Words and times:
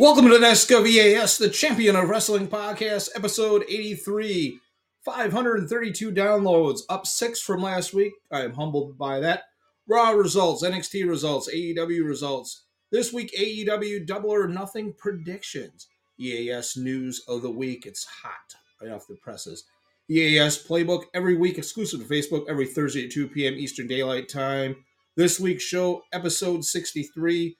Welcome 0.00 0.28
to 0.28 0.84
EAS, 0.84 1.38
the 1.38 1.48
Champion 1.48 1.94
of 1.94 2.08
Wrestling 2.08 2.48
podcast, 2.48 3.10
episode 3.14 3.64
83. 3.68 4.58
532 5.04 6.10
downloads, 6.10 6.80
up 6.88 7.06
six 7.06 7.40
from 7.40 7.62
last 7.62 7.94
week. 7.94 8.12
I 8.32 8.40
am 8.40 8.54
humbled 8.54 8.98
by 8.98 9.20
that. 9.20 9.44
Raw 9.86 10.10
results, 10.10 10.64
NXT 10.64 11.08
results, 11.08 11.48
AEW 11.48 12.04
results. 12.04 12.64
This 12.90 13.12
week, 13.12 13.32
AEW 13.38 14.04
Double 14.04 14.30
or 14.30 14.48
Nothing 14.48 14.94
predictions. 14.98 15.86
EAS 16.18 16.76
news 16.76 17.22
of 17.28 17.42
the 17.42 17.50
week. 17.50 17.86
It's 17.86 18.04
hot 18.04 18.56
right 18.82 18.90
off 18.90 19.06
the 19.06 19.14
presses. 19.14 19.62
EAS 20.10 20.66
playbook 20.66 21.04
every 21.14 21.36
week, 21.36 21.56
exclusive 21.56 22.00
to 22.00 22.06
Facebook, 22.12 22.46
every 22.48 22.66
Thursday 22.66 23.04
at 23.04 23.12
2 23.12 23.28
p.m. 23.28 23.54
Eastern 23.54 23.86
Daylight 23.86 24.28
Time. 24.28 24.74
This 25.14 25.38
week's 25.38 25.62
show, 25.62 26.02
episode 26.12 26.64
63 26.64 27.56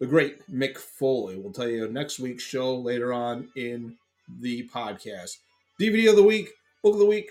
the 0.00 0.06
great 0.06 0.50
Mick 0.50 0.78
Foley. 0.78 1.36
We'll 1.36 1.52
tell 1.52 1.68
you 1.68 1.86
next 1.86 2.18
week's 2.18 2.42
show 2.42 2.74
later 2.74 3.12
on 3.12 3.48
in 3.54 3.96
the 4.40 4.66
podcast. 4.68 5.36
DVD 5.78 6.08
of 6.08 6.16
the 6.16 6.22
week, 6.22 6.50
book 6.82 6.94
of 6.94 6.98
the 6.98 7.06
week, 7.06 7.30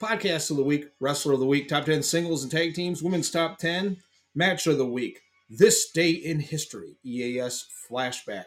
podcast 0.00 0.50
of 0.50 0.58
the 0.58 0.62
week, 0.62 0.90
wrestler 1.00 1.32
of 1.32 1.40
the 1.40 1.46
week, 1.46 1.68
top 1.68 1.86
10 1.86 2.02
singles 2.02 2.42
and 2.42 2.52
tag 2.52 2.74
teams, 2.74 3.02
women's 3.02 3.30
top 3.30 3.58
10, 3.58 3.96
match 4.34 4.66
of 4.66 4.76
the 4.76 4.86
week. 4.86 5.20
This 5.48 5.90
day 5.90 6.10
in 6.10 6.40
history, 6.40 6.96
EAS 7.02 7.66
flashback, 7.90 8.44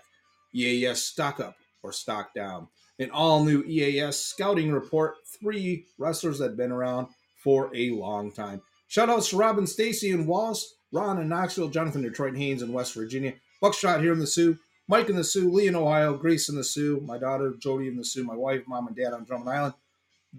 EAS 0.53 1.01
stock 1.01 1.39
up 1.39 1.55
or 1.81 1.91
stock 1.91 2.33
down, 2.35 2.67
an 2.99 3.09
all 3.09 3.43
new 3.43 3.63
EAS 3.63 4.17
scouting 4.17 4.71
report, 4.71 5.15
three 5.39 5.85
wrestlers 5.97 6.37
that 6.37 6.49
have 6.49 6.57
been 6.57 6.71
around 6.71 7.07
for 7.43 7.75
a 7.75 7.89
long 7.89 8.31
time. 8.31 8.61
Shout 8.87 9.09
outs 9.09 9.31
to 9.31 9.37
Robin 9.37 9.65
Stacy 9.65 10.11
and 10.11 10.27
Wallace, 10.27 10.75
Ron 10.91 11.19
in 11.19 11.27
Knoxville, 11.27 11.69
Jonathan 11.69 12.03
Detroit 12.03 12.37
Haynes 12.37 12.61
in 12.61 12.71
West 12.71 12.93
Virginia, 12.93 13.33
Buckshot 13.63 14.01
here 14.01 14.11
in 14.11 14.19
the 14.19 14.27
Soo, 14.27 14.57
Mike 14.89 15.07
in 15.07 15.15
the 15.15 15.23
Soo, 15.23 15.49
Lee 15.49 15.67
in 15.67 15.75
Ohio, 15.77 16.17
Grace 16.17 16.49
in 16.49 16.57
the 16.57 16.65
Soo, 16.65 16.99
my 17.05 17.17
daughter 17.17 17.53
Jody 17.57 17.87
in 17.87 17.95
the 17.95 18.03
Soo, 18.03 18.25
my 18.25 18.35
wife, 18.35 18.63
mom, 18.67 18.87
and 18.87 18.95
dad 18.97 19.13
on 19.13 19.23
Drummond 19.23 19.49
Island, 19.49 19.73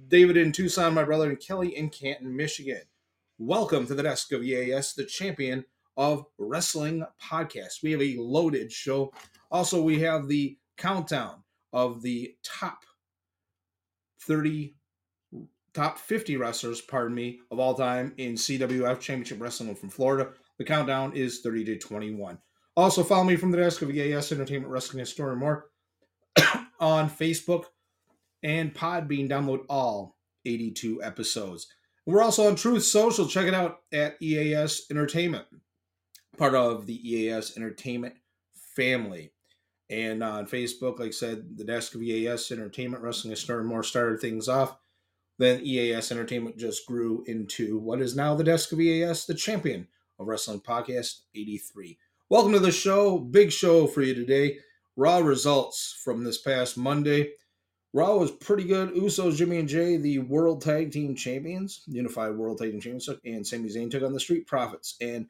David 0.08 0.36
in 0.36 0.53
Tucson, 0.53 0.92
my 0.92 1.05
brother, 1.05 1.30
and 1.30 1.41
Kelly 1.41 1.75
in 1.75 1.89
Canton, 1.89 2.36
Michigan. 2.36 2.83
Welcome 3.39 3.86
to 3.86 3.95
the 3.95 4.02
desk 4.02 4.30
of 4.33 4.42
EAS, 4.42 4.92
the 4.92 5.06
champion 5.06 5.64
of 5.97 6.27
wrestling 6.36 7.06
podcast. 7.19 7.83
We 7.83 7.92
have 7.92 8.02
a 8.02 8.19
loaded 8.19 8.70
show. 8.70 9.11
Also, 9.50 9.80
we 9.80 10.00
have 10.00 10.28
the 10.28 10.58
countdown 10.77 11.45
of 11.72 12.02
the 12.02 12.34
top 12.42 12.80
30 14.20 14.75
top 15.72 15.97
50 15.97 16.36
wrestlers, 16.36 16.83
pardon 16.83 17.14
me, 17.14 17.41
of 17.50 17.58
all 17.58 17.72
time 17.72 18.12
in 18.19 18.34
CWF 18.34 19.00
Championship 19.00 19.41
Wrestling 19.41 19.75
from 19.77 19.89
Florida. 19.89 20.28
The 20.58 20.64
countdown 20.64 21.14
is 21.17 21.41
30 21.41 21.64
to 21.64 21.78
21. 21.78 22.36
Also, 22.77 23.05
follow 23.05 23.25
me 23.25 23.36
from 23.36 23.53
the 23.53 23.58
desk 23.58 23.83
of 23.83 23.91
EAS 23.91 24.33
Entertainment 24.33 24.70
Wrestling 24.70 25.00
and 25.00 25.08
Story 25.08 25.36
More 25.36 25.67
on 26.80 27.08
Facebook 27.08 27.67
and 28.42 28.75
Podbean. 28.75 29.28
Download 29.28 29.64
all 29.69 30.17
82 30.44 31.02
episodes. 31.02 31.69
We're 32.05 32.22
also 32.22 32.48
on 32.48 32.56
Truth 32.56 32.84
Social. 32.84 33.28
Check 33.28 33.47
it 33.47 33.55
out 33.55 33.78
at 33.92 34.20
EAS 34.20 34.86
Entertainment, 34.91 35.47
part 36.36 36.55
of 36.55 36.86
the 36.86 37.08
EAS 37.08 37.56
Entertainment 37.56 38.17
family. 38.75 39.30
And 39.89 40.25
on 40.25 40.47
Facebook, 40.47 40.98
like 40.98 41.08
I 41.08 41.12
said, 41.12 41.56
the 41.56 41.64
desk 41.64 41.95
of 41.95 42.02
EAS 42.02 42.50
Entertainment 42.50 43.02
Wrestling 43.02 43.36
Story 43.36 43.64
More 43.64 43.84
started 43.84 44.20
things 44.20 44.48
off. 44.48 44.77
Then 45.39 45.61
EAS 45.62 46.11
Entertainment 46.11 46.58
just 46.58 46.86
grew 46.86 47.22
into 47.27 47.78
what 47.78 48.00
is 48.00 48.17
now 48.17 48.34
the 48.34 48.45
desk 48.45 48.72
of 48.72 48.80
EAS, 48.80 49.27
the 49.27 49.34
champion 49.34 49.86
of 50.19 50.27
wrestling 50.27 50.61
podcast 50.61 51.20
83. 51.34 51.98
Welcome 52.35 52.55
to 52.55 52.59
the 52.59 52.73
show. 52.73 53.17
Big 53.17 53.53
show 53.53 53.87
for 53.87 54.03
you 54.03 54.13
today. 54.13 54.59
Raw 54.97 55.19
results 55.19 55.97
from 56.03 56.25
this 56.25 56.36
past 56.36 56.77
Monday. 56.77 57.31
Raw 57.92 58.17
was 58.17 58.33
pretty 58.33 58.64
good. 58.64 58.92
Usos, 58.92 59.36
Jimmy 59.36 59.58
and 59.58 59.69
Jay, 59.69 59.98
the 59.98 60.19
World 60.19 60.61
Tag 60.61 60.91
Team 60.91 61.14
Champions, 61.14 61.85
Unified 61.86 62.35
World 62.35 62.58
Tag 62.58 62.73
Team 62.73 62.81
Champions, 62.81 63.08
and 63.25 63.47
Sami 63.47 63.69
Zayn 63.69 63.89
took 63.89 64.03
on 64.03 64.13
the 64.13 64.19
Street 64.19 64.48
Profits. 64.48 64.97
And 65.01 65.27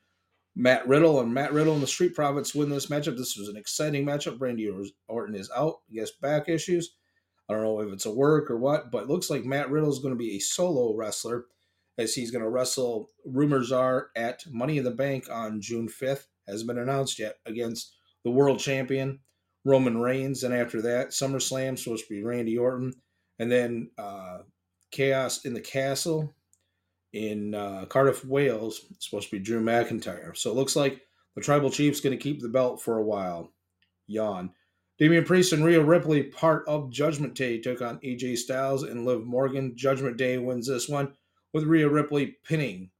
Matt 0.56 0.88
Riddle 0.88 1.20
and 1.20 1.34
Matt 1.34 1.52
Riddle 1.52 1.74
and 1.74 1.82
the 1.82 1.86
Street 1.86 2.14
Profits 2.14 2.54
win 2.54 2.70
this 2.70 2.86
matchup. 2.86 3.18
This 3.18 3.36
was 3.36 3.48
an 3.48 3.58
exciting 3.58 4.06
matchup. 4.06 4.40
Randy 4.40 4.72
Orton 5.06 5.34
is 5.34 5.50
out. 5.54 5.80
He 5.90 5.98
has 5.98 6.10
back 6.10 6.48
issues. 6.48 6.94
I 7.50 7.52
don't 7.52 7.64
know 7.64 7.80
if 7.80 7.92
it's 7.92 8.06
a 8.06 8.14
work 8.14 8.50
or 8.50 8.56
what, 8.56 8.90
but 8.90 9.10
looks 9.10 9.28
like 9.28 9.44
Matt 9.44 9.70
Riddle 9.70 9.92
is 9.92 9.98
going 9.98 10.14
to 10.14 10.18
be 10.18 10.36
a 10.36 10.40
solo 10.40 10.96
wrestler 10.96 11.44
as 11.98 12.14
he's 12.14 12.30
going 12.30 12.42
to 12.44 12.48
wrestle, 12.48 13.10
rumors 13.26 13.72
are, 13.72 14.08
at 14.16 14.42
Money 14.50 14.78
in 14.78 14.84
the 14.84 14.90
Bank 14.90 15.26
on 15.30 15.60
June 15.60 15.86
5th 15.86 16.24
hasn't 16.48 16.68
been 16.68 16.78
announced 16.78 17.18
yet 17.18 17.36
against 17.46 17.96
the 18.24 18.30
world 18.30 18.58
champion 18.58 19.20
Roman 19.64 19.98
Reigns, 19.98 20.44
and 20.44 20.54
after 20.54 20.82
that, 20.82 21.08
SummerSlam 21.08 21.78
supposed 21.78 22.06
to 22.06 22.14
be 22.14 22.22
Randy 22.22 22.58
Orton, 22.58 22.92
and 23.38 23.50
then 23.50 23.90
uh, 23.96 24.38
Chaos 24.90 25.44
in 25.44 25.54
the 25.54 25.60
Castle 25.60 26.34
in 27.14 27.54
uh, 27.54 27.86
Cardiff, 27.88 28.24
Wales, 28.24 28.82
supposed 28.98 29.30
to 29.30 29.36
be 29.36 29.42
Drew 29.42 29.62
McIntyre. 29.62 30.36
So 30.36 30.50
it 30.50 30.56
looks 30.56 30.76
like 30.76 31.00
the 31.34 31.40
Tribal 31.40 31.70
Chief's 31.70 32.00
going 32.00 32.16
to 32.16 32.22
keep 32.22 32.42
the 32.42 32.48
belt 32.48 32.82
for 32.82 32.98
a 32.98 33.04
while. 33.04 33.52
Yawn. 34.06 34.50
Damian 34.98 35.24
Priest 35.24 35.52
and 35.52 35.64
Rhea 35.64 35.82
Ripley, 35.82 36.24
part 36.24 36.64
of 36.68 36.90
Judgment 36.90 37.34
Day, 37.34 37.58
took 37.58 37.82
on 37.82 37.98
AJ 38.00 38.38
Styles 38.38 38.82
and 38.84 39.04
Liv 39.04 39.24
Morgan. 39.24 39.72
Judgment 39.76 40.16
Day 40.16 40.38
wins 40.38 40.68
this 40.68 40.88
one 40.88 41.14
with 41.52 41.64
Rhea 41.64 41.88
Ripley 41.88 42.36
pinning 42.44 42.90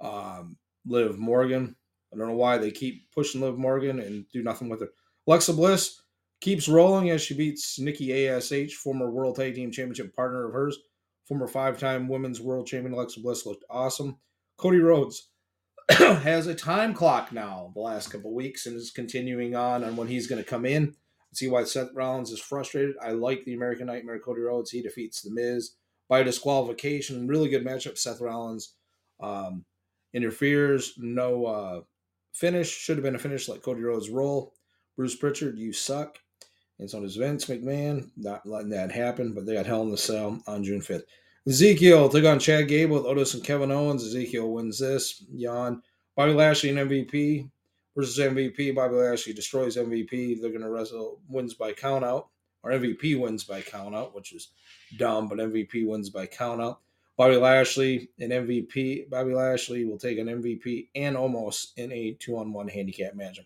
um, 0.00 0.56
Liv 0.86 1.18
Morgan. 1.18 1.76
I 2.12 2.16
don't 2.16 2.28
know 2.28 2.34
why 2.34 2.58
they 2.58 2.70
keep 2.70 3.10
pushing 3.12 3.40
Liv 3.40 3.58
Morgan 3.58 4.00
and 4.00 4.28
do 4.32 4.42
nothing 4.42 4.68
with 4.68 4.80
her. 4.80 4.90
Alexa 5.26 5.54
Bliss 5.54 6.02
keeps 6.40 6.68
rolling 6.68 7.10
as 7.10 7.22
she 7.22 7.34
beats 7.34 7.78
Nikki 7.78 8.28
ASH, 8.28 8.74
former 8.74 9.10
World 9.10 9.36
Tag 9.36 9.54
Team 9.54 9.70
Championship 9.70 10.14
partner 10.14 10.46
of 10.46 10.52
hers. 10.52 10.78
Former 11.26 11.46
five 11.46 11.78
time 11.78 12.08
Women's 12.08 12.40
World 12.40 12.66
Champion 12.66 12.92
Alexa 12.92 13.20
Bliss 13.20 13.46
looked 13.46 13.64
awesome. 13.70 14.18
Cody 14.56 14.78
Rhodes 14.78 15.28
has 15.88 16.46
a 16.46 16.54
time 16.54 16.94
clock 16.94 17.32
now 17.32 17.70
the 17.74 17.80
last 17.80 18.08
couple 18.08 18.34
weeks 18.34 18.66
and 18.66 18.76
is 18.76 18.90
continuing 18.90 19.54
on 19.54 19.84
on 19.84 19.96
when 19.96 20.08
he's 20.08 20.26
going 20.26 20.42
to 20.42 20.48
come 20.48 20.66
in. 20.66 20.94
See 21.32 21.48
why 21.48 21.64
Seth 21.64 21.94
Rollins 21.94 22.30
is 22.30 22.40
frustrated. 22.40 22.96
I 23.00 23.12
like 23.12 23.44
the 23.44 23.54
American 23.54 23.86
Nightmare 23.86 24.18
Cody 24.18 24.42
Rhodes. 24.42 24.70
He 24.70 24.82
defeats 24.82 25.22
The 25.22 25.30
Miz 25.30 25.76
by 26.08 26.22
disqualification. 26.22 27.26
Really 27.26 27.48
good 27.48 27.64
matchup. 27.64 27.96
Seth 27.96 28.20
Rollins 28.20 28.74
um, 29.20 29.64
interferes. 30.12 30.92
No 30.98 31.46
uh, 31.46 31.80
finish. 32.32 32.70
Should 32.70 32.96
have 32.96 33.04
been 33.04 33.14
a 33.14 33.18
finish 33.18 33.48
like 33.48 33.62
Cody 33.62 33.82
Rhodes' 33.82 34.10
roll. 34.10 34.54
Bruce 34.96 35.16
Pritchard, 35.16 35.58
you 35.58 35.72
suck. 35.72 36.18
And 36.78 36.90
so 36.90 37.00
does 37.00 37.16
Vince 37.16 37.46
McMahon. 37.46 38.10
Not 38.16 38.46
letting 38.46 38.70
that 38.70 38.92
happen, 38.92 39.32
but 39.32 39.46
they 39.46 39.54
got 39.54 39.66
Hell 39.66 39.82
in 39.82 39.90
the 39.90 39.96
Cell 39.96 40.42
on 40.46 40.64
June 40.64 40.80
5th. 40.80 41.04
Ezekiel 41.46 42.08
took 42.08 42.24
on 42.24 42.38
Chad 42.38 42.68
Gable 42.68 42.96
with 42.96 43.06
Otis 43.06 43.34
and 43.34 43.44
Kevin 43.44 43.72
Owens. 43.72 44.04
Ezekiel 44.04 44.52
wins 44.52 44.78
this. 44.78 45.24
Yawn. 45.32 45.82
Bobby 46.16 46.32
Lashley 46.34 46.70
and 46.70 46.78
MVP 46.78 47.50
versus 47.96 48.18
MVP. 48.18 48.74
Bobby 48.74 48.94
Lashley 48.94 49.32
destroys 49.32 49.76
MVP. 49.76 50.40
They're 50.40 50.50
going 50.50 50.62
to 50.62 50.70
wrestle, 50.70 51.20
wins 51.28 51.54
by 51.54 51.72
countout. 51.72 52.26
Or 52.62 52.70
MVP 52.70 53.18
wins 53.18 53.42
by 53.42 53.60
countout, 53.60 54.14
which 54.14 54.32
is 54.32 54.48
dumb, 54.96 55.26
but 55.26 55.38
MVP 55.38 55.84
wins 55.84 56.10
by 56.10 56.28
countout. 56.28 56.76
Bobby 57.16 57.36
Lashley, 57.36 58.08
an 58.18 58.30
MVP. 58.30 59.10
Bobby 59.10 59.34
Lashley 59.34 59.84
will 59.84 59.98
take 59.98 60.18
an 60.18 60.28
MVP 60.28 60.88
and 60.94 61.16
almost 61.16 61.78
in 61.78 61.92
a 61.92 62.16
two 62.18 62.36
on 62.36 62.52
one 62.52 62.68
handicap 62.68 63.14
match. 63.14 63.40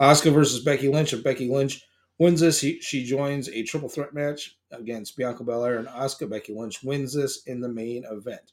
Oscar 0.00 0.30
versus 0.30 0.64
Becky 0.64 0.88
Lynch. 0.88 1.12
If 1.12 1.22
Becky 1.22 1.48
Lynch 1.48 1.84
wins 2.18 2.40
this, 2.40 2.60
he, 2.60 2.80
she 2.80 3.04
joins 3.04 3.48
a 3.48 3.62
triple 3.62 3.88
threat 3.88 4.14
match 4.14 4.58
against 4.72 5.16
Bianca 5.16 5.44
Belair 5.44 5.78
and 5.78 5.88
Oscar. 5.88 6.26
Becky 6.26 6.52
Lynch 6.54 6.82
wins 6.82 7.14
this 7.14 7.44
in 7.44 7.60
the 7.60 7.68
main 7.68 8.04
event. 8.10 8.52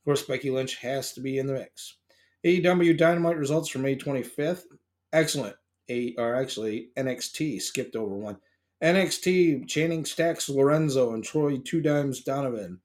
Of 0.00 0.04
course, 0.04 0.22
Becky 0.22 0.50
Lynch 0.50 0.76
has 0.76 1.12
to 1.12 1.20
be 1.20 1.38
in 1.38 1.46
the 1.46 1.52
mix. 1.54 1.96
AEW 2.44 2.96
Dynamite 2.96 3.36
results 3.36 3.68
for 3.68 3.78
May 3.78 3.96
25th. 3.96 4.64
Excellent. 5.12 5.56
A, 5.88 6.14
or 6.16 6.34
actually, 6.34 6.88
NXT 6.96 7.60
skipped 7.62 7.96
over 7.96 8.14
one. 8.14 8.38
NXT 8.82 9.68
Channing 9.68 10.04
Stacks 10.04 10.48
Lorenzo 10.48 11.12
and 11.12 11.22
Troy 11.22 11.58
Two 11.58 11.80
Dimes 11.80 12.22
Donovan 12.22 12.80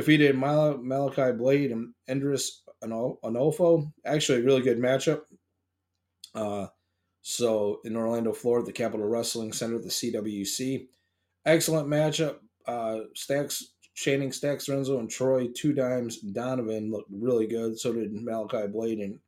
defeated 0.00 0.36
Mal- 0.36 0.78
Malachi 0.78 1.32
Blade 1.32 1.72
and 1.72 1.92
Edris 2.08 2.62
Enofo. 2.82 3.92
Actually, 4.06 4.40
a 4.40 4.44
really 4.44 4.62
good 4.62 4.78
matchup. 4.78 5.22
Uh, 6.34 6.68
so 7.20 7.80
in 7.84 7.96
Orlando, 7.96 8.32
Florida, 8.32 8.64
the 8.64 8.72
Capital 8.72 9.06
Wrestling 9.06 9.52
Center, 9.52 9.78
the 9.78 9.88
CWC. 9.88 10.86
Excellent 11.44 11.86
matchup. 11.88 12.36
Uh, 12.66 13.00
Stacks, 13.14 13.74
Channing 13.94 14.32
Stacks 14.32 14.68
Renzo 14.68 14.98
and 15.00 15.10
Troy 15.10 15.48
Two 15.54 15.74
Dimes 15.74 16.18
Donovan 16.20 16.90
looked 16.90 17.10
really 17.10 17.46
good. 17.46 17.78
So 17.78 17.92
did 17.92 18.12
Malachi 18.12 18.68
Blade 18.68 19.00
and 19.00 19.18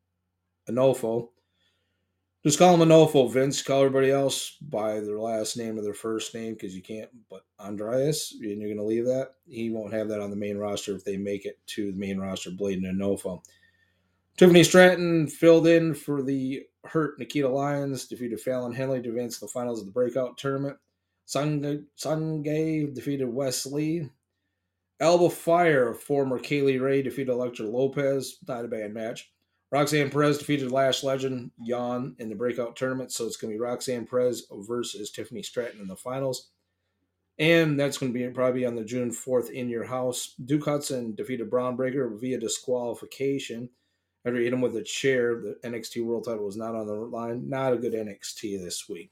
Enofo. 0.70 1.28
Just 2.44 2.58
call 2.58 2.76
them 2.76 2.88
Anolfo, 2.88 3.32
Vince. 3.32 3.62
Call 3.62 3.84
everybody 3.84 4.10
else 4.10 4.56
by 4.62 4.94
their 4.98 5.20
last 5.20 5.56
name 5.56 5.78
or 5.78 5.82
their 5.82 5.94
first 5.94 6.34
name 6.34 6.54
because 6.54 6.74
you 6.74 6.82
can't. 6.82 7.08
But 7.30 7.44
Andreas, 7.60 8.32
and 8.32 8.60
you're 8.60 8.68
going 8.68 8.78
to 8.78 8.84
leave 8.84 9.04
that. 9.04 9.34
He 9.46 9.70
won't 9.70 9.94
have 9.94 10.08
that 10.08 10.20
on 10.20 10.30
the 10.30 10.36
main 10.36 10.58
roster 10.58 10.96
if 10.96 11.04
they 11.04 11.16
make 11.16 11.46
it 11.46 11.58
to 11.68 11.92
the 11.92 11.98
main 11.98 12.18
roster. 12.18 12.50
Blade 12.50 12.82
and 12.82 13.00
Anolfo. 13.00 13.42
Tiffany 14.36 14.64
Stratton 14.64 15.28
filled 15.28 15.68
in 15.68 15.94
for 15.94 16.22
the 16.22 16.64
hurt 16.84 17.16
Nikita 17.18 17.48
Lyons 17.48 18.06
defeated 18.06 18.40
Fallon 18.40 18.72
Henley 18.72 19.00
to 19.02 19.10
advance 19.10 19.38
to 19.38 19.44
the 19.44 19.52
finals 19.52 19.78
of 19.78 19.86
the 19.86 19.92
breakout 19.92 20.36
tournament. 20.36 20.76
Sanga 21.26 21.78
defeated 21.96 23.28
Wes 23.28 23.66
Lee. 23.66 24.08
Alba 24.98 25.30
Fyre, 25.30 25.94
former 25.94 26.38
Kay 26.40 26.62
Lee 26.62 26.78
Ray, 26.78 27.02
defeated 27.02 27.30
Electra 27.30 27.66
Lopez. 27.66 28.38
Not 28.48 28.64
a 28.64 28.68
bad 28.68 28.92
match. 28.92 29.32
Roxanne 29.72 30.10
Perez 30.10 30.36
defeated 30.36 30.70
Lash 30.70 31.02
Legend 31.02 31.50
Yawn 31.58 32.14
in 32.18 32.28
the 32.28 32.34
breakout 32.34 32.76
tournament, 32.76 33.10
so 33.10 33.26
it's 33.26 33.38
going 33.38 33.50
to 33.50 33.56
be 33.56 33.60
Roxanne 33.60 34.06
Perez 34.06 34.46
versus 34.52 35.10
Tiffany 35.10 35.42
Stratton 35.42 35.80
in 35.80 35.88
the 35.88 35.96
finals. 35.96 36.50
And 37.38 37.80
that's 37.80 37.96
going 37.96 38.12
to 38.12 38.18
be 38.18 38.28
probably 38.28 38.66
on 38.66 38.76
the 38.76 38.84
June 38.84 39.10
4th 39.10 39.50
in 39.50 39.70
your 39.70 39.84
house. 39.84 40.34
Duke 40.44 40.66
Hudson 40.66 41.14
defeated 41.14 41.48
Bron 41.48 41.74
Breakker 41.74 42.10
via 42.20 42.38
disqualification. 42.38 43.70
After 44.26 44.36
he 44.36 44.44
hit 44.44 44.52
him 44.52 44.60
with 44.60 44.76
a 44.76 44.84
chair, 44.84 45.40
the 45.40 45.56
NXT 45.64 46.04
World 46.04 46.26
title 46.26 46.44
was 46.44 46.58
not 46.58 46.74
on 46.74 46.86
the 46.86 46.92
line. 46.92 47.48
Not 47.48 47.72
a 47.72 47.78
good 47.78 47.94
NXT 47.94 48.62
this 48.62 48.90
week. 48.90 49.10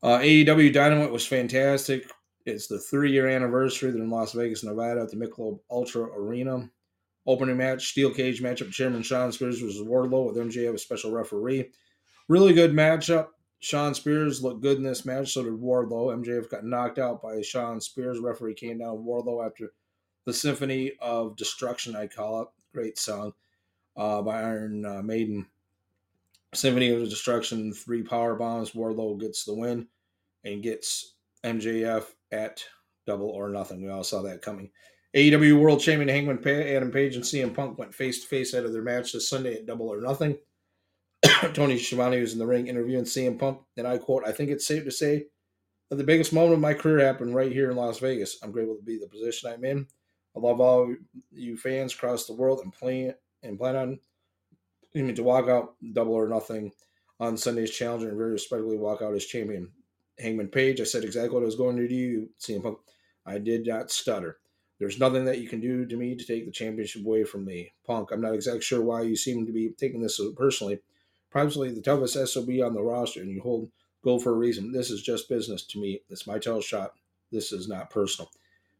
Uh, 0.00 0.18
AEW 0.18 0.72
Dynamite 0.72 1.10
was 1.10 1.26
fantastic. 1.26 2.08
It's 2.46 2.68
the 2.68 2.78
three 2.78 3.10
year 3.10 3.28
anniversary. 3.28 3.90
They're 3.90 4.00
in 4.00 4.10
Las 4.10 4.32
Vegas, 4.32 4.62
Nevada 4.62 5.02
at 5.02 5.10
the 5.10 5.16
Michelob 5.16 5.58
Ultra 5.68 6.04
Arena. 6.04 6.70
Opening 7.26 7.56
match, 7.56 7.88
steel 7.88 8.12
cage 8.12 8.42
matchup. 8.42 8.70
Chairman 8.70 9.02
Shawn 9.02 9.32
Spears 9.32 9.60
versus 9.60 9.82
Wardlow 9.82 10.26
with 10.26 10.36
MJF 10.36 10.74
a 10.74 10.78
special 10.78 11.10
referee. 11.10 11.70
Really 12.28 12.52
good 12.52 12.72
matchup. 12.72 13.28
Shawn 13.58 13.94
Spears 13.94 14.42
looked 14.42 14.62
good 14.62 14.76
in 14.76 14.84
this 14.84 15.04
match. 15.04 15.32
So 15.32 15.42
did 15.42 15.54
Wardlow. 15.54 16.24
MJF 16.24 16.50
got 16.50 16.64
knocked 16.64 16.98
out 16.98 17.22
by 17.22 17.42
Shawn 17.42 17.80
Spears. 17.80 18.20
Referee 18.20 18.54
came 18.54 18.78
down 18.78 19.04
Wardlow 19.04 19.44
after 19.44 19.72
the 20.24 20.32
Symphony 20.32 20.92
of 21.00 21.36
Destruction, 21.36 21.96
I 21.96 22.06
call 22.06 22.42
it. 22.42 22.48
Great 22.72 22.98
song 22.98 23.32
uh, 23.96 24.22
by 24.22 24.42
Iron 24.42 24.84
uh, 24.84 25.02
Maiden. 25.02 25.46
Symphony 26.52 26.90
of 26.90 27.08
Destruction, 27.08 27.72
three 27.72 28.02
power 28.02 28.34
bombs. 28.34 28.72
Wardlow 28.72 29.18
gets 29.18 29.44
the 29.44 29.54
win 29.54 29.86
and 30.44 30.62
gets 30.62 31.14
MJF 31.44 32.04
at 32.32 32.62
double 33.06 33.30
or 33.30 33.48
nothing. 33.48 33.82
We 33.82 33.90
all 33.90 34.04
saw 34.04 34.22
that 34.22 34.42
coming. 34.42 34.70
AEW 35.16 35.58
World 35.58 35.80
Champion 35.80 36.10
Hangman 36.10 36.46
Adam 36.46 36.90
Page 36.90 37.16
and 37.16 37.24
CM 37.24 37.54
Punk 37.54 37.78
went 37.78 37.94
face 37.94 38.20
to 38.20 38.28
face 38.28 38.52
out 38.52 38.66
of 38.66 38.74
their 38.74 38.82
match 38.82 39.14
this 39.14 39.30
Sunday 39.30 39.54
at 39.54 39.64
Double 39.64 39.88
or 39.88 40.02
Nothing. 40.02 40.36
Tony 41.54 41.78
Schiavone 41.78 42.20
was 42.20 42.34
in 42.34 42.38
the 42.38 42.46
ring 42.46 42.66
interviewing 42.66 43.04
CM 43.04 43.38
Punk, 43.38 43.60
and 43.78 43.86
I 43.86 43.96
quote, 43.96 44.24
I 44.26 44.32
think 44.32 44.50
it's 44.50 44.66
safe 44.66 44.84
to 44.84 44.90
say 44.90 45.24
that 45.88 45.96
the 45.96 46.04
biggest 46.04 46.34
moment 46.34 46.52
of 46.52 46.60
my 46.60 46.74
career 46.74 47.02
happened 47.02 47.34
right 47.34 47.50
here 47.50 47.70
in 47.70 47.78
Las 47.78 47.98
Vegas. 47.98 48.36
I'm 48.42 48.52
grateful 48.52 48.76
to 48.76 48.82
be 48.82 48.98
the 48.98 49.06
position 49.06 49.50
I'm 49.50 49.64
in. 49.64 49.86
I 50.36 50.40
love 50.40 50.60
all 50.60 50.94
you 51.32 51.56
fans 51.56 51.94
across 51.94 52.26
the 52.26 52.34
world 52.34 52.60
and 52.62 52.70
plan 52.70 53.14
and 53.42 53.58
plan 53.58 53.74
on 53.74 53.98
me 54.92 55.14
to 55.14 55.22
walk 55.22 55.48
out 55.48 55.76
double 55.94 56.12
or 56.12 56.28
nothing 56.28 56.72
on 57.20 57.38
Sunday's 57.38 57.70
challenger 57.70 58.10
and 58.10 58.18
very 58.18 58.32
respectfully 58.32 58.76
walk 58.76 59.00
out 59.00 59.14
as 59.14 59.24
champion. 59.24 59.70
Hangman 60.18 60.48
Page, 60.48 60.78
I 60.78 60.84
said 60.84 61.04
exactly 61.04 61.30
what 61.30 61.42
I 61.42 61.46
was 61.46 61.56
going 61.56 61.78
to 61.78 61.88
do. 61.88 62.28
CM 62.38 62.62
Punk, 62.62 62.78
I 63.24 63.38
did 63.38 63.66
not 63.66 63.90
stutter. 63.90 64.36
There's 64.78 64.98
nothing 64.98 65.24
that 65.24 65.38
you 65.38 65.48
can 65.48 65.60
do 65.60 65.86
to 65.86 65.96
me 65.96 66.14
to 66.14 66.24
take 66.24 66.44
the 66.44 66.52
championship 66.52 67.04
away 67.04 67.24
from 67.24 67.44
me. 67.44 67.72
Punk, 67.86 68.10
I'm 68.10 68.20
not 68.20 68.34
exactly 68.34 68.60
sure 68.60 68.82
why 68.82 69.02
you 69.02 69.16
seem 69.16 69.46
to 69.46 69.52
be 69.52 69.70
taking 69.70 70.02
this 70.02 70.18
so 70.18 70.32
personally. 70.32 70.80
Probably 71.30 71.70
the 71.72 71.80
toughest 71.80 72.14
SOB 72.14 72.50
on 72.62 72.74
the 72.74 72.82
roster, 72.82 73.20
and 73.20 73.30
you 73.30 73.40
hold 73.40 73.70
gold 74.02 74.22
for 74.22 74.30
a 74.30 74.36
reason. 74.36 74.72
This 74.72 74.90
is 74.90 75.02
just 75.02 75.28
business 75.28 75.64
to 75.66 75.80
me. 75.80 76.02
It's 76.08 76.26
my 76.26 76.34
title 76.34 76.60
shot. 76.60 76.92
This 77.32 77.52
is 77.52 77.68
not 77.68 77.90
personal. 77.90 78.30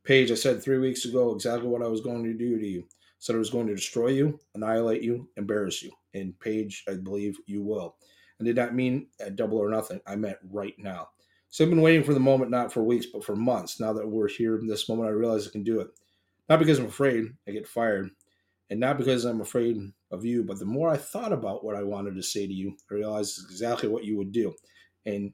Page, 0.05 0.31
I 0.31 0.35
said 0.35 0.63
three 0.63 0.79
weeks 0.79 1.05
ago 1.05 1.35
exactly 1.35 1.69
what 1.69 1.83
I 1.83 1.89
was 1.89 2.01
going 2.01 2.23
to 2.25 2.35
do 2.35 2.59
to 2.59 2.67
you. 2.67 2.85
Said 3.19 3.35
I 3.35 3.41
was 3.41 3.51
going 3.51 3.67
to 3.67 3.75
destroy 3.75 4.09
you, 4.09 4.39
annihilate 4.55 5.03
you, 5.03 5.29
embarrass 5.37 5.83
you. 5.83 5.91
And 6.15 6.39
Page, 6.39 6.85
I 6.89 6.95
believe 6.95 7.39
you 7.47 7.63
will. 7.63 7.97
I 8.41 8.45
did 8.45 8.57
not 8.57 8.75
mean 8.75 9.09
at 9.19 9.37
double 9.37 9.59
or 9.59 9.71
nothing. 9.71 10.01
I 10.07 10.17
meant 10.17 10.39
right 10.51 10.75
now. 10.79 11.09
So 11.57 11.65
I've 11.65 11.71
been 11.71 11.81
waiting 11.81 12.05
for 12.05 12.13
the 12.13 12.21
moment, 12.21 12.51
not 12.51 12.71
for 12.71 12.83
weeks, 12.83 13.07
but 13.07 13.25
for 13.25 13.35
months. 13.35 13.81
Now 13.81 13.95
that 13.95 14.07
we're 14.07 14.29
here 14.29 14.59
in 14.59 14.67
this 14.67 14.91
moment, 14.91 15.09
I 15.09 15.13
realize 15.13 15.49
I 15.49 15.51
can 15.51 15.63
do 15.63 15.81
it. 15.81 15.89
Not 16.51 16.59
because 16.59 16.79
I'm 16.79 16.85
afraid 16.85 17.33
I 17.49 17.53
get 17.53 17.67
fired, 17.67 18.11
and 18.69 18.79
not 18.79 18.99
because 18.99 19.25
I'm 19.25 19.41
afraid 19.41 19.79
of 20.11 20.23
you, 20.23 20.45
but 20.45 20.59
the 20.59 20.67
more 20.67 20.91
I 20.91 20.99
thought 20.99 21.33
about 21.33 21.65
what 21.65 21.75
I 21.75 21.83
wanted 21.83 22.15
to 22.17 22.23
say 22.23 22.47
to 22.47 22.53
you, 22.53 22.77
I 22.91 22.95
realized 22.97 23.41
exactly 23.43 23.89
what 23.89 24.05
you 24.05 24.19
would 24.19 24.33
do. 24.33 24.55
And 25.07 25.33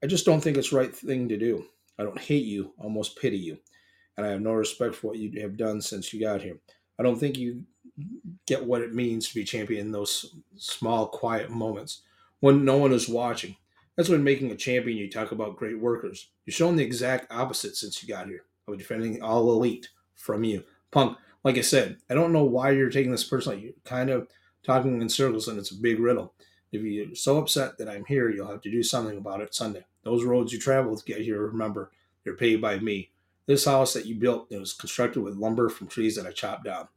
I 0.00 0.06
just 0.06 0.24
don't 0.24 0.40
think 0.40 0.56
it's 0.56 0.70
the 0.70 0.76
right 0.76 0.94
thing 0.94 1.28
to 1.28 1.36
do. 1.36 1.66
I 1.98 2.04
don't 2.04 2.20
hate 2.20 2.44
you, 2.44 2.72
almost 2.78 3.18
pity 3.18 3.38
you. 3.38 3.58
And 4.16 4.24
I 4.24 4.30
have 4.30 4.42
no 4.42 4.52
respect 4.52 4.94
for 4.94 5.08
what 5.08 5.18
you 5.18 5.40
have 5.40 5.56
done 5.56 5.80
since 5.80 6.14
you 6.14 6.20
got 6.20 6.40
here. 6.40 6.60
I 7.00 7.02
don't 7.02 7.18
think 7.18 7.36
you 7.36 7.64
get 8.46 8.64
what 8.64 8.82
it 8.82 8.94
means 8.94 9.26
to 9.26 9.34
be 9.34 9.42
champion 9.42 9.86
in 9.86 9.90
those 9.90 10.36
small, 10.54 11.08
quiet 11.08 11.50
moments 11.50 12.02
when 12.38 12.64
no 12.64 12.76
one 12.76 12.92
is 12.92 13.08
watching. 13.08 13.56
That's 13.96 14.08
when 14.08 14.24
making 14.24 14.50
a 14.50 14.56
champion, 14.56 14.98
you 14.98 15.08
talk 15.08 15.32
about 15.32 15.56
great 15.56 15.78
workers. 15.78 16.28
You're 16.44 16.52
showing 16.52 16.76
the 16.76 16.82
exact 16.82 17.32
opposite 17.32 17.76
since 17.76 18.02
you 18.02 18.08
got 18.08 18.26
here. 18.26 18.44
I 18.66 18.72
was 18.72 18.78
defending 18.78 19.22
all 19.22 19.50
elite 19.50 19.88
from 20.14 20.42
you. 20.42 20.64
Punk, 20.90 21.16
like 21.44 21.58
I 21.58 21.62
said, 21.62 21.98
I 22.10 22.14
don't 22.14 22.32
know 22.32 22.44
why 22.44 22.70
you're 22.70 22.90
taking 22.90 23.12
this 23.12 23.24
personally. 23.24 23.60
You're 23.60 23.72
kind 23.84 24.10
of 24.10 24.28
talking 24.64 25.00
in 25.00 25.08
circles 25.08 25.46
and 25.46 25.58
it's 25.58 25.70
a 25.70 25.76
big 25.76 26.00
riddle. 26.00 26.34
If 26.72 26.82
you're 26.82 27.14
so 27.14 27.38
upset 27.38 27.78
that 27.78 27.88
I'm 27.88 28.04
here, 28.06 28.30
you'll 28.30 28.48
have 28.48 28.62
to 28.62 28.70
do 28.70 28.82
something 28.82 29.16
about 29.16 29.40
it 29.40 29.54
Sunday. 29.54 29.84
Those 30.02 30.24
roads 30.24 30.52
you 30.52 30.58
travel 30.58 30.96
to 30.96 31.04
get 31.04 31.20
here, 31.20 31.46
remember, 31.46 31.92
they're 32.24 32.34
paid 32.34 32.60
by 32.60 32.78
me. 32.78 33.10
This 33.46 33.66
house 33.66 33.92
that 33.92 34.06
you 34.06 34.16
built 34.16 34.48
it 34.50 34.58
was 34.58 34.72
constructed 34.72 35.20
with 35.20 35.36
lumber 35.36 35.68
from 35.68 35.86
trees 35.86 36.16
that 36.16 36.26
I 36.26 36.32
chopped 36.32 36.64
down. 36.64 36.88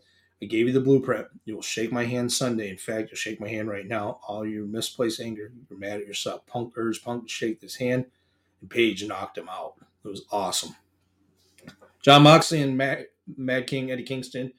I 0.41 0.45
gave 0.45 0.67
you 0.67 0.73
the 0.73 0.81
blueprint. 0.81 1.27
You 1.45 1.55
will 1.55 1.61
shake 1.61 1.91
my 1.91 2.05
hand 2.05 2.31
Sunday. 2.31 2.69
In 2.69 2.77
fact, 2.77 3.09
you'll 3.09 3.17
shake 3.17 3.39
my 3.39 3.47
hand 3.47 3.69
right 3.69 3.87
now. 3.87 4.19
All 4.27 4.45
your 4.45 4.65
misplaced 4.65 5.19
anger, 5.19 5.51
you're 5.69 5.79
mad 5.79 5.99
at 6.01 6.07
yourself. 6.07 6.45
Punk 6.45 6.73
urged 6.75 7.03
Punk 7.03 7.23
to 7.23 7.29
shake 7.29 7.61
his 7.61 7.75
hand, 7.75 8.05
and 8.61 8.69
Page 8.69 9.05
knocked 9.05 9.37
him 9.37 9.49
out. 9.49 9.73
It 10.05 10.07
was 10.07 10.25
awesome. 10.31 10.75
Jon 12.01 12.23
Moxley 12.23 12.61
and 12.61 12.77
Mad, 12.77 13.67
King 13.67 13.91
Eddie 13.91 14.03
Kingston 14.03 14.53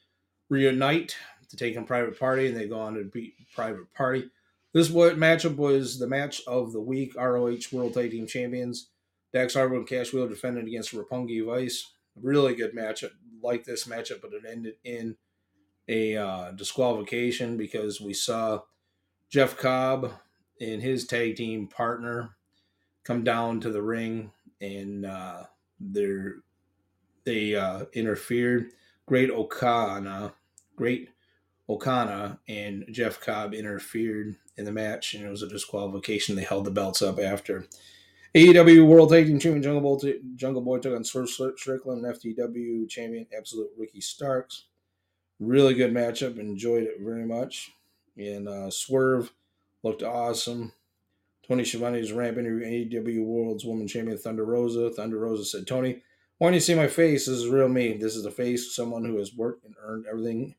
reunite 0.48 1.16
to 1.48 1.56
take 1.56 1.76
on 1.76 1.84
Private 1.84 2.18
Party, 2.18 2.48
and 2.48 2.56
they 2.56 2.66
go 2.66 2.80
on 2.80 2.94
to 2.94 3.04
beat 3.04 3.34
Private 3.54 3.92
Party. 3.94 4.28
This 4.74 4.90
matchup 4.90 5.56
was 5.56 5.98
the 5.98 6.06
match 6.06 6.42
of 6.46 6.72
the 6.72 6.80
week. 6.80 7.14
ROH 7.16 7.56
World 7.72 7.94
Tag 7.94 8.10
Team 8.10 8.26
Champions 8.26 8.88
Dax 9.32 9.54
Harwood 9.54 9.78
and 9.78 9.88
Cash 9.88 10.12
Wheeler 10.12 10.28
defended 10.28 10.66
against 10.66 10.92
Roppongi 10.92 11.44
Vice. 11.44 11.92
Really 12.20 12.54
good 12.54 12.74
matchup. 12.74 13.12
Like 13.42 13.64
this 13.64 13.84
matchup, 13.84 14.20
but 14.20 14.32
it 14.32 14.42
ended 14.48 14.74
in 14.84 15.16
a 15.88 16.16
uh, 16.16 16.50
disqualification 16.52 17.56
because 17.56 18.00
we 18.00 18.12
saw 18.12 18.60
Jeff 19.30 19.56
Cobb 19.56 20.12
and 20.60 20.82
his 20.82 21.06
tag 21.06 21.36
team 21.36 21.66
partner 21.66 22.36
come 23.04 23.24
down 23.24 23.60
to 23.60 23.70
the 23.70 23.82
ring 23.82 24.32
and 24.60 25.06
uh, 25.06 25.44
they 27.24 27.54
uh, 27.54 27.84
interfered. 27.94 28.72
Great-O-Khan, 29.06 30.32
great 30.76 31.08
Okana 31.68 32.38
and 32.48 32.84
Jeff 32.90 33.20
Cobb 33.20 33.54
interfered 33.54 34.36
in 34.56 34.64
the 34.64 34.72
match, 34.72 35.14
and 35.14 35.24
it 35.24 35.30
was 35.30 35.42
a 35.42 35.48
disqualification. 35.48 36.34
They 36.34 36.42
held 36.42 36.64
the 36.64 36.70
belts 36.70 37.02
up 37.02 37.18
after. 37.18 37.66
AEW 38.34 38.86
World 38.86 39.10
Tag 39.10 39.26
Team 39.26 39.38
Champion 39.38 39.62
Jungle 39.62 39.96
Boy, 39.96 40.14
Jungle 40.36 40.62
Boy 40.62 40.78
took 40.78 40.94
on 40.94 41.04
Swerve 41.04 41.30
Strickland, 41.30 42.04
FTW 42.04 42.88
Champion 42.88 43.26
Absolute 43.36 43.70
Ricky 43.76 44.00
Starks. 44.00 44.64
Really 45.40 45.74
good 45.74 45.92
matchup. 45.92 46.38
Enjoyed 46.38 46.84
it 46.84 46.96
very 47.00 47.24
much. 47.24 47.72
And 48.16 48.48
uh, 48.48 48.70
Swerve 48.70 49.32
looked 49.82 50.02
awesome. 50.02 50.72
Tony 51.46 51.64
Schiavone's 51.64 52.12
ramp 52.12 52.36
interview 52.36 52.66
AEW 52.66 53.24
World's 53.24 53.64
Woman 53.64 53.88
Champion 53.88 54.18
Thunder 54.18 54.44
Rosa. 54.44 54.90
Thunder 54.90 55.18
Rosa 55.18 55.44
said, 55.44 55.66
Tony, 55.66 56.02
why 56.38 56.48
don't 56.48 56.54
you 56.54 56.60
see 56.60 56.74
my 56.74 56.88
face? 56.88 57.26
This 57.26 57.38
is 57.38 57.48
real 57.48 57.68
me. 57.68 57.94
This 57.94 58.14
is 58.14 58.24
the 58.24 58.30
face 58.30 58.66
of 58.66 58.72
someone 58.72 59.04
who 59.04 59.16
has 59.16 59.34
worked 59.34 59.64
and 59.64 59.74
earned 59.82 60.06
everything 60.06 60.54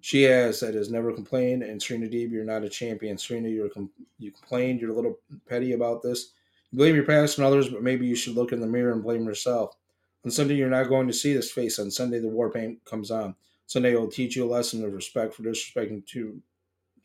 she 0.00 0.22
has 0.24 0.60
that 0.60 0.74
has 0.74 0.90
never 0.90 1.12
complained. 1.12 1.62
And 1.62 1.80
Serena 1.80 2.08
Deeb, 2.08 2.30
you're 2.30 2.44
not 2.44 2.64
a 2.64 2.68
champion. 2.68 3.16
Serena, 3.16 3.48
you're 3.48 3.68
com- 3.68 3.90
you 4.18 4.32
complained. 4.32 4.80
You're 4.80 4.90
a 4.90 4.94
little 4.94 5.18
petty 5.48 5.72
about 5.72 6.02
this. 6.02 6.32
You 6.70 6.78
blame 6.78 6.94
your 6.94 7.04
past 7.04 7.38
and 7.38 7.46
others, 7.46 7.68
but 7.68 7.82
maybe 7.82 8.06
you 8.06 8.16
should 8.16 8.34
look 8.34 8.52
in 8.52 8.60
the 8.60 8.66
mirror 8.66 8.92
and 8.92 9.02
blame 9.02 9.24
yourself. 9.24 9.76
On 10.24 10.30
Sunday, 10.30 10.56
you're 10.56 10.68
not 10.68 10.88
going 10.88 11.06
to 11.06 11.12
see 11.12 11.32
this 11.32 11.50
face. 11.50 11.78
On 11.78 11.90
Sunday, 11.90 12.18
the 12.18 12.28
war 12.28 12.50
paint 12.50 12.84
comes 12.84 13.10
on. 13.10 13.34
Sunday 13.66 13.94
will 13.94 14.08
teach 14.08 14.36
you 14.36 14.44
a 14.44 14.50
lesson 14.50 14.84
of 14.84 14.92
respect 14.92 15.34
for 15.34 15.42
disrespecting 15.42 16.06
to 16.06 16.40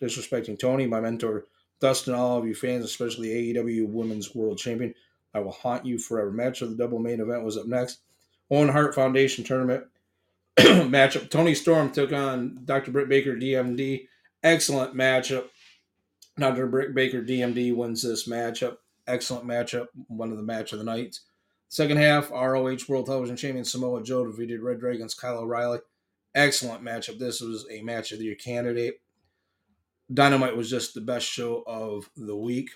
disrespecting 0.02 0.58
Tony, 0.58 0.88
my 0.88 1.00
mentor, 1.00 1.46
Dustin, 1.80 2.14
all 2.14 2.38
of 2.38 2.46
you 2.46 2.56
fans, 2.56 2.86
especially 2.86 3.54
AEW 3.54 3.88
Women's 3.88 4.36
World 4.36 4.58
Champion. 4.58 4.94
I 5.34 5.40
will 5.40 5.52
haunt 5.52 5.86
you 5.86 5.98
forever. 5.98 6.32
Match 6.32 6.62
of 6.62 6.70
the 6.70 6.76
double 6.76 7.00
main 7.00 7.22
event 7.22 7.44
was 7.44 7.58
up 7.58 7.68
next. 7.68 8.00
Owen 8.52 8.70
Hart 8.70 8.96
Foundation 8.96 9.44
tournament 9.44 9.86
matchup. 10.58 11.30
Toni 11.30 11.54
Storm 11.54 11.92
took 11.92 12.12
on 12.12 12.62
Dr. 12.66 12.92
Britt 12.92 13.10
Baker, 13.10 13.36
DMD. 13.36 14.08
Excellent 14.44 14.96
matchup. 14.96 15.46
Dr. 16.38 16.68
Britt 16.68 16.96
Baker, 16.96 17.22
DMD 17.22 17.76
wins 17.76 18.02
this 18.02 18.28
matchup. 18.28 18.78
Excellent 19.08 19.46
matchup. 19.46 19.88
One 20.08 20.32
of 20.32 20.38
the 20.38 20.44
match 20.44 20.74
of 20.74 20.80
the 20.80 20.86
night. 20.86 21.20
Second 21.68 21.98
half, 21.98 22.32
ROH 22.32 22.78
World 22.88 23.06
Television 23.06 23.38
Champion 23.38 23.66
Samoa 23.66 24.02
Joe 24.02 24.26
defeated 24.26 24.62
Red 24.62 24.80
Dragons 24.80 25.14
Kyle 25.14 25.38
O'Reilly 25.38 25.80
excellent 26.36 26.84
matchup. 26.84 27.20
This 27.20 27.42
was 27.42 27.66
a 27.70 27.82
match 27.82 28.12
of 28.12 28.20
the 28.20 28.26
year 28.26 28.36
candidate. 28.36 29.02
Dynamite 30.12 30.58
was 30.58 30.70
just 30.70 30.94
the 30.94 31.02
best 31.02 31.28
show 31.28 31.64
of 31.68 32.10
the 32.18 32.36
week. 32.36 32.72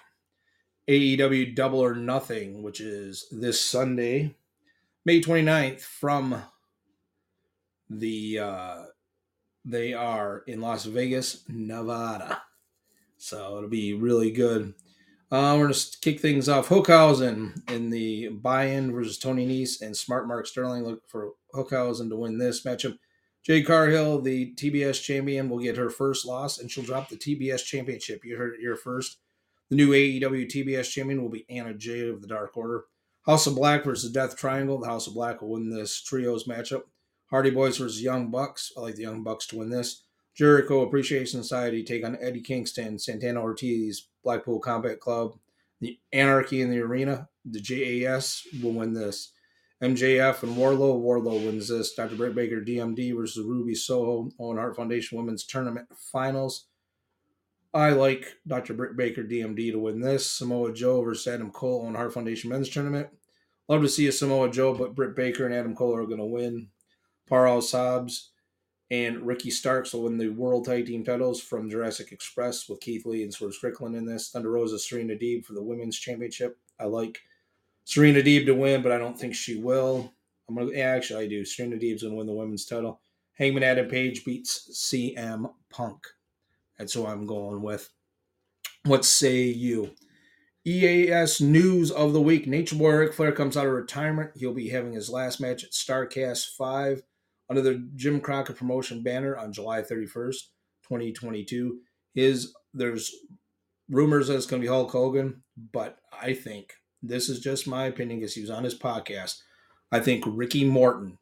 AEW 0.87 1.55
Double 1.55 1.79
or 1.79 1.95
Nothing, 1.95 2.61
which 2.61 2.81
is 2.81 3.27
this 3.31 3.63
Sunday, 3.63 4.35
May 5.05 5.21
29th 5.21 5.81
from 5.81 6.43
the 7.89 8.39
uh 8.39 8.83
they 9.65 9.93
are 9.93 10.43
in 10.45 10.59
Las 10.59 10.85
Vegas, 10.85 11.43
Nevada. 11.47 12.41
So 13.17 13.57
it'll 13.57 13.69
be 13.69 13.93
really 13.93 14.31
good. 14.31 14.73
Uh, 15.31 15.55
we're 15.57 15.67
going 15.67 15.73
to 15.73 15.99
kick 16.01 16.19
things 16.19 16.49
off. 16.49 16.67
Hookhausen 16.67 17.69
in 17.71 17.89
the 17.89 18.27
buy-in 18.27 18.91
versus 18.91 19.17
Tony 19.17 19.47
Nese 19.47 19.81
and 19.81 19.95
Smart 19.95 20.27
Mark 20.27 20.45
Sterling. 20.45 20.83
Look 20.83 21.07
for 21.07 21.31
Hookhausen 21.55 22.09
to 22.09 22.15
win 22.15 22.37
this 22.37 22.63
matchup. 22.63 22.99
Jade 23.45 23.65
Cargill, 23.65 24.21
the 24.21 24.53
TBS 24.55 25.01
champion, 25.03 25.49
will 25.49 25.59
get 25.59 25.75
her 25.75 25.89
first 25.89 26.25
loss, 26.25 26.59
and 26.59 26.71
she'll 26.71 26.83
drop 26.83 27.09
the 27.09 27.17
TBS 27.17 27.65
championship. 27.65 28.23
You 28.23 28.37
heard 28.37 28.53
it 28.53 28.61
here 28.61 28.77
first. 28.77 29.17
The 29.69 29.75
new 29.75 29.89
AEW 29.89 30.49
TBS 30.49 30.89
champion 30.89 31.21
will 31.21 31.29
be 31.29 31.45
Anna 31.49 31.73
Jay 31.73 32.07
of 32.07 32.21
the 32.21 32.27
Dark 32.27 32.55
Order. 32.55 32.85
House 33.25 33.45
of 33.47 33.55
Black 33.55 33.83
versus 33.83 34.11
Death 34.11 34.37
Triangle. 34.37 34.79
The 34.79 34.87
House 34.87 35.07
of 35.07 35.13
Black 35.13 35.41
will 35.41 35.51
win 35.51 35.69
this 35.69 36.01
trios 36.01 36.45
matchup. 36.45 36.83
Hardy 37.29 37.49
Boys 37.49 37.77
versus 37.77 38.01
Young 38.01 38.31
Bucks. 38.31 38.71
I 38.77 38.81
like 38.81 38.95
the 38.95 39.01
Young 39.01 39.23
Bucks 39.23 39.45
to 39.47 39.57
win 39.57 39.69
this. 39.69 40.03
Jericho 40.35 40.81
Appreciation 40.81 41.41
Society 41.41 41.83
take 41.83 42.05
on 42.05 42.17
Eddie 42.21 42.41
Kingston, 42.41 42.97
Santana 42.97 43.41
Ortiz, 43.41 44.07
Blackpool 44.23 44.59
Combat 44.59 44.99
Club, 44.99 45.37
the 45.81 45.99
Anarchy 46.13 46.61
in 46.61 46.71
the 46.71 46.79
Arena. 46.79 47.27
The 47.45 47.59
JAS 47.59 48.47
will 48.61 48.71
win 48.71 48.93
this. 48.93 49.32
MJF 49.83 50.43
and 50.43 50.55
Wardlow. 50.55 51.01
Wardlow 51.01 51.45
wins 51.45 51.67
this. 51.67 51.93
Dr. 51.93 52.15
Britt 52.15 52.35
Baker, 52.35 52.61
DMD 52.61 53.13
versus 53.13 53.45
Ruby 53.45 53.75
Soho, 53.75 54.29
Owen 54.39 54.55
Hart 54.55 54.77
Foundation 54.77 55.17
Women's 55.17 55.43
Tournament 55.43 55.87
Finals. 55.93 56.67
I 57.73 57.89
like 57.89 58.37
Dr. 58.47 58.73
Britt 58.73 58.95
Baker, 58.95 59.23
DMD 59.23 59.73
to 59.73 59.79
win 59.79 59.99
this. 59.99 60.25
Samoa 60.29 60.71
Joe 60.71 61.03
versus 61.03 61.27
Adam 61.27 61.51
Cole, 61.51 61.81
Owen 61.83 61.95
Hart 61.95 62.13
Foundation 62.13 62.49
Men's 62.49 62.69
Tournament. 62.69 63.09
Love 63.67 63.81
to 63.81 63.89
see 63.89 64.07
a 64.07 64.11
Samoa 64.13 64.49
Joe, 64.49 64.73
but 64.73 64.95
Britt 64.95 65.17
Baker 65.17 65.45
and 65.45 65.53
Adam 65.53 65.75
Cole 65.75 65.95
are 65.95 66.05
going 66.05 66.19
to 66.19 66.25
win. 66.25 66.69
Powerhouse 67.27 67.73
Hobbs 67.73 68.31
and 68.89 69.25
Ricky 69.27 69.51
Starks 69.51 69.91
will 69.91 70.03
win 70.03 70.17
the 70.17 70.29
World 70.29 70.65
Tag 70.65 70.85
Team 70.85 71.03
titles 71.03 71.41
from 71.41 71.69
Jurassic 71.69 72.13
Express 72.13 72.69
with 72.69 72.79
Keith 72.79 73.05
Lee 73.05 73.23
and 73.23 73.33
Swerve 73.33 73.53
Strickland 73.53 73.95
in 73.95 74.05
this. 74.05 74.29
Thunder 74.29 74.51
Rosa, 74.51 74.79
Serena 74.79 75.15
Deeb 75.15 75.43
for 75.43 75.53
the 75.53 75.63
Women's 75.63 75.97
Championship. 75.97 76.57
I 76.79 76.85
like 76.85 77.19
Serena 77.85 78.21
Deeb 78.21 78.45
to 78.45 78.55
win, 78.55 78.81
but 78.81 78.91
I 78.91 78.97
don't 78.97 79.19
think 79.19 79.35
she 79.35 79.55
will. 79.55 80.13
I'm 80.47 80.55
gonna 80.55 80.77
actually 80.77 81.25
I 81.25 81.27
do. 81.27 81.45
Serena 81.45 81.77
Deeb's 81.77 82.03
gonna 82.03 82.15
win 82.15 82.27
the 82.27 82.33
women's 82.33 82.65
title. 82.65 83.01
Hangman 83.33 83.63
Adam 83.63 83.87
Page 83.87 84.23
beats 84.25 84.69
CM 84.73 85.51
Punk. 85.69 86.05
That's 86.77 86.93
who 86.93 87.05
I'm 87.05 87.25
going 87.25 87.61
with. 87.61 87.89
What 88.85 89.05
say 89.05 89.43
you? 89.43 89.91
EAS 90.65 91.41
news 91.41 91.91
of 91.91 92.13
the 92.13 92.21
week. 92.21 92.47
Nature 92.47 92.75
Boy 92.77 92.91
Ric 92.91 93.13
Flair 93.13 93.31
comes 93.31 93.57
out 93.57 93.65
of 93.65 93.73
retirement. 93.73 94.31
He'll 94.35 94.53
be 94.53 94.69
having 94.69 94.93
his 94.93 95.09
last 95.09 95.41
match 95.41 95.63
at 95.63 95.71
Starcast 95.71 96.55
5 96.55 97.03
under 97.49 97.61
the 97.61 97.89
Jim 97.95 98.21
Crockett 98.21 98.55
promotion 98.55 99.03
banner 99.03 99.35
on 99.35 99.51
July 99.51 99.81
31st, 99.81 100.37
2022. 100.83 101.79
His 102.13 102.53
there's 102.73 103.13
rumors 103.89 104.27
that 104.27 104.35
it's 104.35 104.45
going 104.45 104.61
to 104.61 104.65
be 104.65 104.69
Hulk 104.71 104.91
Hogan, 104.91 105.43
but 105.71 105.97
I 106.11 106.33
think 106.33 106.73
this 107.03 107.27
is 107.27 107.41
just 107.41 107.67
my 107.67 107.85
opinion 107.85 108.19
because 108.19 108.33
he 108.33 108.41
was 108.41 108.49
on 108.49 108.63
his 108.63 108.77
podcast. 108.77 109.41
I 109.91 109.99
think 109.99 110.23
Ricky 110.25 110.63
Morton, 110.63 111.19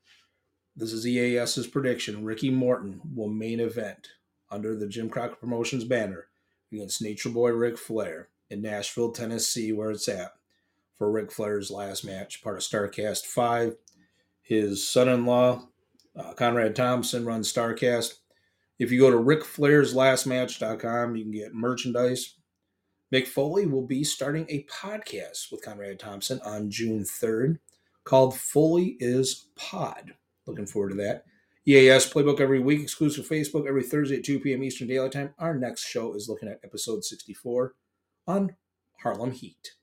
this 0.76 0.94
is 0.94 1.06
EAS's 1.06 1.68
prediction, 1.68 2.24
Ricky 2.24 2.52
Morton 2.52 3.02
will 3.14 3.28
main 3.28 3.60
event 3.60 4.10
under 4.52 4.76
the 4.76 4.88
Jim 4.88 5.10
Crockett 5.10 5.40
Promotions 5.40 5.84
banner 5.84 6.28
against 6.72 7.02
Nature 7.02 7.30
Boy 7.30 7.50
Ric 7.50 7.78
Flair 7.78 8.30
in 8.50 8.62
Nashville, 8.62 9.12
Tennessee, 9.12 9.72
where 9.72 9.92
it's 9.92 10.08
at 10.08 10.34
for 10.98 11.12
Ric 11.12 11.32
Flair's 11.32 11.72
last 11.72 12.06
match, 12.06 12.44
part 12.44 12.58
of 12.58 12.62
StarCast 12.62 13.26
5. 13.26 13.76
His 14.44 14.88
son 14.88 15.10
in 15.10 15.26
law, 15.26 15.68
uh, 16.16 16.34
Conrad 16.34 16.76
Thompson, 16.76 17.26
runs 17.26 17.52
StarCast. 17.52 18.16
If 18.78 18.92
you 18.92 19.00
go 19.00 19.10
to 19.10 19.18
RicFlairsLastMatch.com, 19.18 21.16
you 21.16 21.24
can 21.24 21.32
get 21.32 21.54
merchandise. 21.54 22.36
Mick 23.12 23.28
Foley 23.28 23.66
will 23.66 23.86
be 23.86 24.06
starting 24.06 24.46
a 24.48 24.64
podcast 24.64 25.52
with 25.52 25.62
Conrad 25.62 26.00
Thompson 26.00 26.40
on 26.46 26.72
June 26.72 27.04
3rd 27.04 27.58
called 28.06 28.40
Foley 28.40 28.96
is 29.02 29.48
Pod. 29.58 30.14
Looking 30.48 30.66
forward 30.66 30.92
to 30.92 30.96
that. 30.96 31.26
EAS 31.68 32.10
Playbook 32.10 32.40
every 32.40 32.62
week, 32.62 32.82
exclusive 32.82 33.28
Facebook 33.28 33.68
every 33.68 33.84
Thursday 33.84 34.20
at 34.20 34.24
2 34.24 34.40
p.m. 34.40 34.64
Eastern 34.64 34.88
Daylight 34.88 35.12
Time. 35.12 35.34
Our 35.38 35.54
next 35.54 35.86
show 35.86 36.14
is 36.14 36.30
looking 36.30 36.48
at 36.48 36.62
episode 36.64 37.04
64 37.04 37.74
on 38.28 38.56
Harlem 39.04 39.32
Heat. 39.32 39.74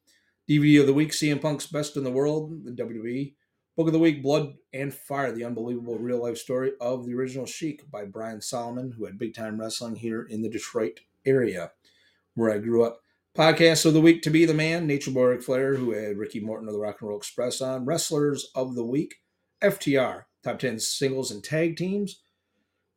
DVD 0.48 0.80
of 0.80 0.86
the 0.86 0.94
week, 0.94 1.10
CM 1.10 1.42
Punk's 1.42 1.66
Best 1.66 1.98
in 1.98 2.04
the 2.04 2.10
World, 2.10 2.64
the 2.64 2.72
WWE. 2.72 3.34
Book 3.76 3.88
of 3.88 3.92
the 3.92 3.98
week, 3.98 4.22
Blood 4.22 4.54
and 4.72 4.92
Fire, 4.94 5.32
the 5.32 5.44
unbelievable 5.44 5.98
real 5.98 6.22
life 6.22 6.38
story 6.38 6.72
of 6.80 7.04
the 7.04 7.12
original 7.12 7.44
Sheik 7.44 7.90
by 7.90 8.06
Brian 8.06 8.40
Solomon, 8.40 8.92
who 8.92 9.04
had 9.04 9.18
big 9.18 9.34
time 9.34 9.60
wrestling 9.60 9.96
here 9.96 10.22
in 10.22 10.40
the 10.40 10.48
Detroit 10.48 11.00
area 11.26 11.72
where 12.34 12.50
I 12.50 12.58
grew 12.58 12.82
up. 12.82 13.02
Podcast 13.38 13.86
of 13.86 13.94
the 13.94 14.00
week 14.00 14.20
to 14.22 14.30
be 14.30 14.44
the 14.46 14.52
man, 14.52 14.84
Nature 14.84 15.12
Boy 15.12 15.26
Ric 15.26 15.44
Flair, 15.44 15.76
who 15.76 15.92
had 15.92 16.18
Ricky 16.18 16.40
Morton 16.40 16.66
of 16.66 16.74
the 16.74 16.80
Rock 16.80 16.96
and 17.00 17.08
Roll 17.08 17.18
Express 17.18 17.60
on. 17.60 17.84
Wrestlers 17.84 18.50
of 18.56 18.74
the 18.74 18.84
week, 18.84 19.14
FTR, 19.62 20.24
top 20.42 20.58
10 20.58 20.80
singles 20.80 21.30
and 21.30 21.44
tag 21.44 21.76
teams. 21.76 22.20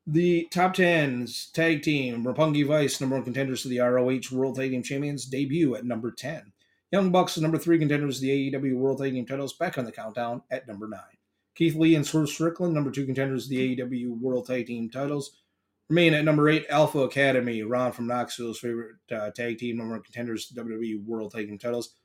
The 0.07 0.47
top 0.49 0.75
10s 0.75 1.51
tag 1.51 1.83
team, 1.83 2.23
Roppongi 2.23 2.65
Vice, 2.65 2.99
number 2.99 3.17
one 3.17 3.23
contenders 3.23 3.61
to 3.61 3.67
the 3.67 3.81
ROH 3.81 4.35
World 4.35 4.55
Tag 4.55 4.71
Team 4.71 4.81
Champions, 4.81 5.25
debut 5.25 5.75
at 5.75 5.85
number 5.85 6.11
10. 6.11 6.51
Young 6.91 7.11
Bucks, 7.11 7.37
number 7.37 7.59
three 7.59 7.77
contenders 7.77 8.19
to 8.19 8.25
the 8.25 8.51
AEW 8.51 8.77
World 8.77 8.97
Tag 8.97 9.11
Team 9.11 9.27
titles, 9.27 9.53
back 9.53 9.77
on 9.77 9.85
the 9.85 9.91
countdown 9.91 10.41
at 10.49 10.67
number 10.67 10.87
9. 10.87 10.99
Keith 11.53 11.75
Lee 11.75 11.93
and 11.93 12.07
Swerve 12.07 12.29
Strickland, 12.29 12.73
number 12.73 12.89
two 12.89 13.05
contenders 13.05 13.47
to 13.47 13.49
the 13.51 13.75
AEW 13.75 14.19
World 14.19 14.47
Tag 14.47 14.65
Team 14.65 14.89
titles, 14.89 15.37
remain 15.91 16.13
at 16.13 16.23
number 16.23 16.47
8. 16.47 16.67
Alpha 16.69 16.99
Academy, 16.99 17.63
Ron 17.63 17.91
from 17.91 18.07
Knoxville's 18.07 18.59
favorite 18.59 18.95
uh, 19.13 19.29
tag 19.31 19.57
team, 19.57 19.77
number 19.77 19.91
one 19.91 20.01
contenders 20.01 20.49
WWE 20.55 21.03
World 21.05 21.33
Tag 21.33 21.47
Team 21.47 21.57
titles, 21.57 21.95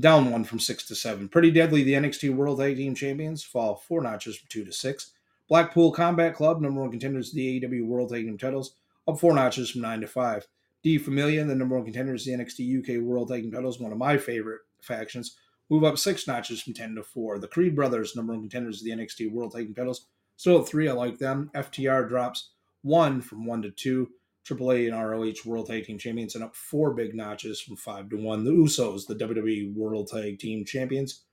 down 0.00 0.30
one 0.30 0.44
from 0.44 0.58
6 0.58 0.86
to 0.86 0.94
7. 0.94 1.28
Pretty 1.28 1.50
Deadly, 1.50 1.82
the 1.82 1.92
NXT 1.92 2.34
World 2.34 2.58
Tag 2.58 2.76
Team 2.76 2.94
Champions, 2.94 3.44
fall 3.44 3.76
four 3.76 4.00
notches 4.00 4.38
from 4.38 4.46
2 4.48 4.64
to 4.64 4.72
6. 4.72 5.12
Blackpool 5.46 5.92
Combat 5.92 6.34
Club, 6.34 6.62
number 6.62 6.80
one 6.80 6.90
contenders 6.90 7.32
the 7.32 7.60
AEW 7.60 7.86
World 7.86 8.08
Tag 8.08 8.24
Team 8.24 8.38
titles, 8.38 8.76
up 9.06 9.20
four 9.20 9.34
notches 9.34 9.70
from 9.70 9.82
nine 9.82 10.00
to 10.00 10.06
five. 10.06 10.46
D 10.82 10.96
Familia, 10.96 11.44
the 11.44 11.54
number 11.54 11.76
one 11.76 11.84
contenders 11.84 12.24
the 12.24 12.32
NXT 12.32 12.78
UK 12.80 13.02
World 13.02 13.28
Tag 13.28 13.42
Team 13.42 13.52
titles, 13.52 13.78
one 13.78 13.92
of 13.92 13.98
my 13.98 14.16
favorite 14.16 14.62
factions, 14.80 15.36
move 15.68 15.84
up 15.84 15.98
six 15.98 16.26
notches 16.26 16.62
from 16.62 16.72
10 16.72 16.94
to 16.94 17.02
4. 17.02 17.40
The 17.40 17.48
Creed 17.48 17.76
Brothers, 17.76 18.16
number 18.16 18.32
one 18.32 18.40
contenders 18.40 18.82
the 18.82 18.90
NXT 18.90 19.32
World 19.32 19.52
Tag 19.52 19.66
Team 19.66 19.74
titles, 19.74 20.06
still 20.36 20.60
at 20.60 20.66
three. 20.66 20.88
I 20.88 20.92
like 20.92 21.18
them. 21.18 21.50
FTR 21.54 22.08
drops 22.08 22.52
one 22.86 23.20
from 23.20 23.44
one 23.44 23.62
to 23.62 23.70
two. 23.70 24.08
AAA 24.46 24.86
and 24.86 24.96
ROH 24.96 25.44
World 25.44 25.66
Tag 25.66 25.84
Team 25.84 25.98
Champions, 25.98 26.36
and 26.36 26.44
up 26.44 26.54
four 26.54 26.94
big 26.94 27.16
notches 27.16 27.60
from 27.60 27.74
five 27.74 28.08
to 28.10 28.16
one. 28.16 28.44
The 28.44 28.52
Usos, 28.52 29.08
the 29.08 29.16
WWE 29.16 29.74
World 29.74 30.08
Tag 30.08 30.38
Team 30.38 30.64
Champions. 30.64 31.24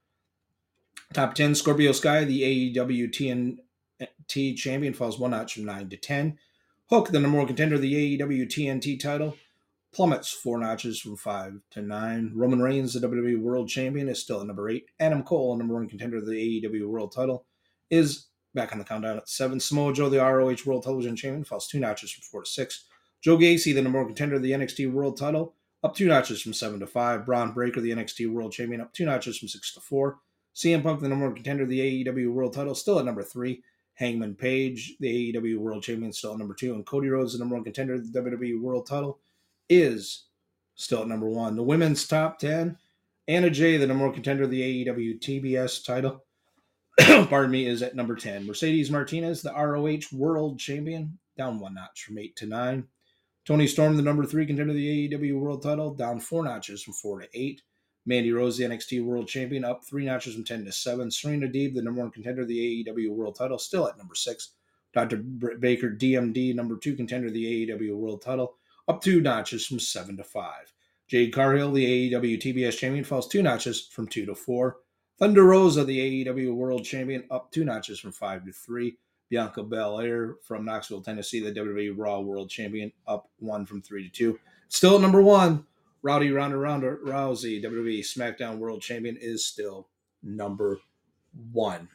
Top 1.13 1.35
10, 1.35 1.53
Scorpio 1.53 1.91
Sky, 1.91 2.23
the 2.23 2.73
AEW 2.73 3.11
TNT 3.11 4.57
champion 4.57 4.93
falls 4.95 5.19
one 5.19 5.29
notch 5.29 5.53
from 5.53 5.65
9 5.65 5.89
to 5.89 5.97
10. 5.97 6.39
Hook, 6.89 7.09
the 7.09 7.19
number 7.19 7.37
one 7.37 7.45
contender 7.45 7.75
of 7.75 7.81
the 7.81 8.17
AEW 8.17 8.47
TNT 8.47 8.99
title, 8.99 9.37
plummets 9.93 10.31
four 10.31 10.57
notches 10.57 10.99
from 10.99 11.15
5 11.15 11.59
to 11.71 11.81
9. 11.83 12.31
Roman 12.33 12.63
Reigns, 12.63 12.93
the 12.93 13.07
WWE 13.07 13.39
World 13.39 13.69
Champion, 13.69 14.09
is 14.09 14.21
still 14.21 14.41
at 14.41 14.47
number 14.47 14.69
8. 14.69 14.85
Adam 14.99 15.21
Cole, 15.21 15.55
number 15.55 15.75
one 15.75 15.87
contender 15.87 16.17
of 16.17 16.25
the 16.25 16.61
AEW 16.63 16.87
World 16.87 17.11
title, 17.11 17.45
is 17.91 18.27
back 18.53 18.71
on 18.71 18.79
the 18.79 18.85
countdown 18.85 19.17
at 19.17 19.29
7. 19.29 19.59
Samoa 19.59 19.93
Joe, 19.93 20.09
the 20.09 20.19
ROH 20.19 20.65
World 20.65 20.83
Television 20.83 21.15
Champion, 21.15 21.43
falls 21.43 21.67
two 21.67 21.79
notches 21.79 22.11
from 22.11 22.21
4 22.23 22.43
to 22.43 22.49
6. 22.49 22.85
Joe 23.21 23.37
Gacy, 23.37 23.73
the 23.73 23.81
number 23.81 23.99
one 23.99 24.07
contender 24.07 24.35
of 24.35 24.41
the 24.41 24.51
NXT 24.51 24.91
World 24.91 25.17
title, 25.17 25.53
up 25.83 25.95
two 25.95 26.07
notches 26.07 26.41
from 26.41 26.53
7 26.53 26.79
to 26.79 26.87
5. 26.87 27.25
Bron 27.25 27.53
Breakker, 27.53 27.81
the 27.81 27.91
NXT 27.91 28.31
World 28.31 28.51
Champion, 28.51 28.81
up 28.81 28.93
two 28.93 29.05
notches 29.05 29.37
from 29.37 29.47
6 29.47 29.73
to 29.73 29.79
4. 29.79 30.17
CM 30.55 30.83
Punk, 30.83 31.01
the 31.01 31.09
number 31.09 31.25
one 31.25 31.35
contender 31.35 31.63
of 31.63 31.69
the 31.69 32.05
AEW 32.05 32.31
World 32.31 32.53
title, 32.53 32.75
still 32.75 32.99
at 32.99 33.05
number 33.05 33.23
3. 33.23 33.63
Hangman 33.95 34.35
Page, 34.35 34.95
the 34.99 35.33
AEW 35.33 35.57
World 35.57 35.83
Champion, 35.83 36.11
still 36.11 36.33
at 36.33 36.39
number 36.39 36.55
two, 36.55 36.73
and 36.73 36.85
Cody 36.85 37.09
Rhodes, 37.09 37.33
the 37.33 37.39
number 37.39 37.55
one 37.55 37.63
contender 37.63 37.93
of 37.93 38.11
the 38.11 38.19
WWE 38.19 38.59
World 38.59 38.87
Title, 38.87 39.19
is 39.69 40.25
still 40.75 41.01
at 41.01 41.07
number 41.07 41.27
one. 41.27 41.55
The 41.55 41.63
women's 41.63 42.07
top 42.07 42.39
ten, 42.39 42.77
Anna 43.27 43.49
Jay, 43.49 43.77
the 43.77 43.87
number 43.87 44.05
one 44.05 44.13
contender 44.13 44.43
of 44.43 44.49
the 44.49 44.85
AEW 44.85 45.19
TBS 45.19 45.85
title, 45.85 46.23
pardon 47.29 47.51
me, 47.51 47.65
is 47.65 47.81
at 47.81 47.95
number 47.95 48.15
ten. 48.15 48.45
Mercedes 48.45 48.91
Martinez, 48.91 49.41
the 49.41 49.51
ROH 49.51 50.15
World 50.15 50.59
Champion, 50.59 51.17
down 51.37 51.59
one 51.59 51.75
notch 51.75 52.03
from 52.03 52.19
eight 52.19 52.35
to 52.37 52.45
nine. 52.45 52.85
Toni 53.45 53.67
Storm, 53.67 53.97
the 53.97 54.03
number 54.03 54.25
three 54.25 54.45
contender 54.45 54.71
of 54.71 54.77
the 54.77 55.09
AEW 55.09 55.39
World 55.39 55.63
Title, 55.63 55.93
down 55.93 56.19
four 56.19 56.43
notches 56.43 56.83
from 56.83 56.93
four 56.93 57.19
to 57.19 57.27
eight. 57.33 57.61
Mandy 58.05 58.31
Rose, 58.31 58.57
the 58.57 58.65
NXT 58.65 59.03
World 59.03 59.27
Champion, 59.27 59.63
up 59.63 59.83
three 59.85 60.05
notches 60.05 60.35
from 60.35 60.43
10 60.43 60.65
to 60.65 60.71
7. 60.71 61.09
Serena 61.09 61.47
Deeb, 61.47 61.73
the 61.73 61.81
number 61.81 62.01
one 62.01 62.11
contender 62.11 62.41
of 62.41 62.47
the 62.49 62.85
AEW 62.85 63.09
World 63.09 63.35
title, 63.37 63.57
still 63.57 63.87
at 63.87 63.97
number 63.97 64.15
6. 64.15 64.49
Dr. 64.93 65.17
Britt 65.17 65.59
Baker, 65.59 65.89
DMD, 65.89 66.53
number 66.53 66.77
two 66.77 66.95
contender 66.95 67.27
of 67.27 67.33
the 67.33 67.67
AEW 67.67 67.95
World 67.95 68.21
title, 68.21 68.55
up 68.87 69.01
two 69.01 69.21
notches 69.21 69.65
from 69.65 69.79
seven 69.79 70.17
to 70.17 70.23
five. 70.23 70.71
Jade 71.07 71.33
Cargill, 71.33 71.71
the 71.71 72.11
AEW 72.11 72.39
TBS 72.39 72.77
champion, 72.77 73.03
falls 73.03 73.27
two 73.27 73.41
notches 73.41 73.87
from 73.87 74.07
two 74.07 74.25
to 74.25 74.35
four. 74.35 74.77
Thunder 75.23 75.45
Rosa, 75.45 75.85
the 75.85 76.25
AEW 76.25 76.53
World 76.53 76.83
Champion, 76.83 77.23
up 77.31 77.49
two 77.49 77.63
notches 77.63 77.97
from 77.97 78.11
five 78.11 78.43
to 78.43 78.51
three. 78.51 78.97
Bianca 79.29 79.63
Belair 79.63 80.35
from 80.43 80.65
Knoxville, 80.65 81.01
Tennessee, 81.01 81.39
the 81.39 81.57
WWE 81.57 81.93
Raw 81.95 82.19
World 82.19 82.49
Champion, 82.49 82.91
up 83.07 83.29
one 83.39 83.65
from 83.65 83.81
three 83.81 84.03
to 84.03 84.09
two. 84.09 84.37
Still 84.67 84.99
number 84.99 85.21
one, 85.21 85.65
Rowdy 86.01 86.29
Ronda 86.29 86.57
Ronda 86.57 86.97
Rousey, 86.97 87.63
WWE 87.63 88.01
SmackDown 88.01 88.57
World 88.57 88.81
Champion, 88.81 89.15
is 89.15 89.45
still 89.45 89.87
number 90.21 90.81
one. 91.53 91.87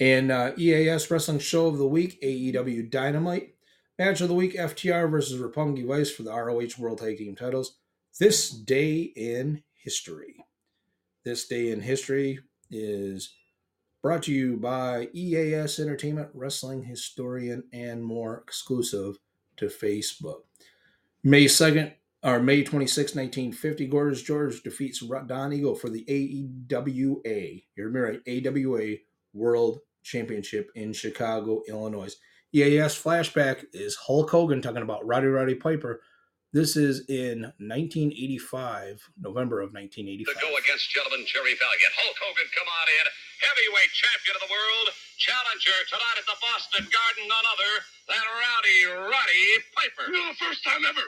And 0.00 0.32
uh, 0.32 0.52
EAS 0.56 1.10
Wrestling 1.10 1.40
Show 1.40 1.66
of 1.66 1.76
the 1.76 1.86
Week, 1.86 2.18
AEW 2.22 2.90
Dynamite. 2.90 3.54
Match 3.98 4.22
of 4.22 4.28
the 4.28 4.34
Week, 4.34 4.54
FTR 4.54 5.10
versus 5.10 5.38
Roppongi 5.38 5.86
Vice 5.86 6.10
for 6.10 6.22
the 6.22 6.32
ROH 6.32 6.78
World 6.78 7.00
Tag 7.00 7.18
Team 7.18 7.36
titles. 7.36 7.76
This 8.18 8.48
day 8.48 9.12
in 9.14 9.62
history. 9.74 10.46
This 11.28 11.46
day 11.46 11.72
in 11.72 11.82
history 11.82 12.38
is 12.70 13.34
brought 14.02 14.22
to 14.22 14.32
you 14.32 14.56
by 14.56 15.10
EAS 15.12 15.78
Entertainment, 15.78 16.30
Wrestling 16.32 16.82
Historian, 16.82 17.64
and 17.70 18.02
more 18.02 18.38
exclusive 18.38 19.18
to 19.58 19.66
Facebook. 19.66 20.44
May 21.22 21.44
2nd, 21.44 21.92
or 22.22 22.40
May 22.40 22.62
26, 22.62 23.14
1950, 23.14 23.86
Gorgeous 23.88 24.22
George 24.22 24.62
defeats 24.62 25.00
Don 25.26 25.52
Eagle 25.52 25.74
for 25.74 25.90
the 25.90 26.02
AEWA, 26.08 27.62
you 27.76 27.84
remember 27.84 28.18
right, 28.24 28.46
AWA 28.46 28.94
World 29.34 29.80
Championship 30.02 30.70
in 30.76 30.94
Chicago, 30.94 31.60
Illinois. 31.68 32.16
EAS 32.54 32.94
flashback 32.94 33.66
is 33.74 33.96
Hulk 33.96 34.30
Hogan 34.30 34.62
talking 34.62 34.80
about 34.80 35.06
Roddy 35.06 35.26
Roddy 35.26 35.56
Piper 35.56 36.00
this 36.56 36.80
is 36.80 37.04
in 37.12 37.44
1985, 37.60 38.16
November 39.20 39.60
of 39.60 39.76
1985. 39.76 40.32
To 40.32 40.40
go 40.40 40.56
against 40.56 40.88
gentleman 40.88 41.28
Jerry 41.28 41.52
Valiant. 41.52 41.92
Hulk 42.00 42.16
Hogan, 42.16 42.48
come 42.56 42.64
on 42.64 42.86
in. 42.88 43.06
Heavyweight 43.44 43.92
champion 43.92 44.34
of 44.40 44.42
the 44.48 44.52
world. 44.52 44.86
Challenger 45.20 45.76
tonight 45.92 46.16
at 46.16 46.24
the 46.24 46.38
Boston 46.40 46.88
Garden, 46.88 47.24
none 47.28 47.46
other 47.52 47.72
than 48.08 48.24
Rowdy 48.24 48.80
Roddy 49.12 49.46
Piper. 49.76 50.08
You 50.08 50.16
know, 50.16 50.32
the 50.32 50.40
first 50.40 50.64
time 50.64 50.88
ever. 50.88 51.04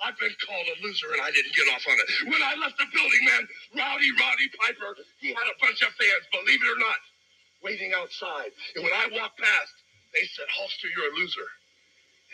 I've 0.00 0.16
been 0.16 0.32
called 0.40 0.66
a 0.66 0.76
loser 0.80 1.12
and 1.14 1.20
I 1.20 1.30
didn't 1.30 1.52
get 1.52 1.68
off 1.68 1.84
on 1.84 1.94
it. 1.94 2.08
When 2.32 2.42
I 2.42 2.56
left 2.56 2.80
the 2.80 2.88
building, 2.90 3.22
man, 3.28 3.44
Rowdy 3.76 4.10
Roddy 4.18 4.48
Piper, 4.56 4.98
he 5.20 5.36
had 5.36 5.46
a 5.46 5.56
bunch 5.60 5.84
of 5.84 5.92
fans, 5.94 6.24
believe 6.32 6.58
it 6.58 6.68
or 6.72 6.80
not, 6.80 6.98
waiting 7.60 7.92
outside. 7.92 8.50
And 8.74 8.82
when 8.82 8.96
I 8.96 9.12
walked 9.14 9.36
past, 9.36 9.74
they 10.16 10.24
said, 10.32 10.48
Hulkster, 10.56 10.88
you're 10.90 11.12
a 11.12 11.16
loser. 11.20 11.48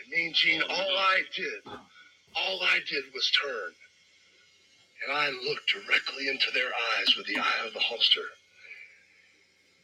And 0.01 0.07
me 0.07 0.31
and 0.31 0.35
Gene, 0.35 0.63
all 0.65 0.95
I 0.97 1.21
did 1.35 1.61
all 2.35 2.61
I 2.61 2.79
did 2.87 3.05
was 3.13 3.31
turn. 3.31 3.71
And 5.05 5.15
I 5.15 5.29
looked 5.29 5.71
directly 5.71 6.27
into 6.27 6.51
their 6.53 6.69
eyes 6.69 7.15
with 7.15 7.25
the 7.27 7.39
eye 7.39 7.61
of 7.65 7.73
the 7.73 7.79
Hulkster. 7.79 8.27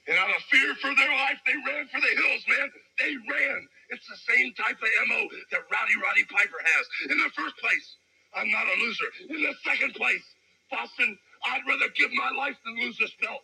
And 0.08 0.18
out 0.20 0.30
of 0.30 0.44
fear 0.52 0.76
for 0.76 0.94
their 0.94 1.14
life, 1.26 1.40
they 1.46 1.56
ran 1.66 1.88
for 1.88 2.00
the 2.00 2.14
hills, 2.14 2.44
man. 2.46 2.70
They 3.00 3.16
ran. 3.26 3.68
It's 3.90 4.06
the 4.06 4.22
same 4.34 4.54
type 4.54 4.78
of 4.78 4.90
MO 5.08 5.22
that 5.52 5.66
Rowdy 5.72 5.98
Roddy 5.98 6.26
Piper 6.30 6.62
has. 6.62 6.84
In 7.10 7.18
the 7.18 7.32
first 7.34 7.58
place, 7.58 7.96
I'm 8.36 8.52
not 8.52 8.68
a 8.68 8.76
loser. 8.82 9.10
In 9.30 9.42
the 9.42 9.56
second 9.64 9.96
place, 9.96 10.26
Boston, 10.70 11.18
I'd 11.48 11.66
rather 11.68 11.90
give 11.96 12.12
my 12.14 12.32
life 12.38 12.58
than 12.66 12.78
lose 12.78 12.98
this 12.98 13.14
belt. 13.22 13.42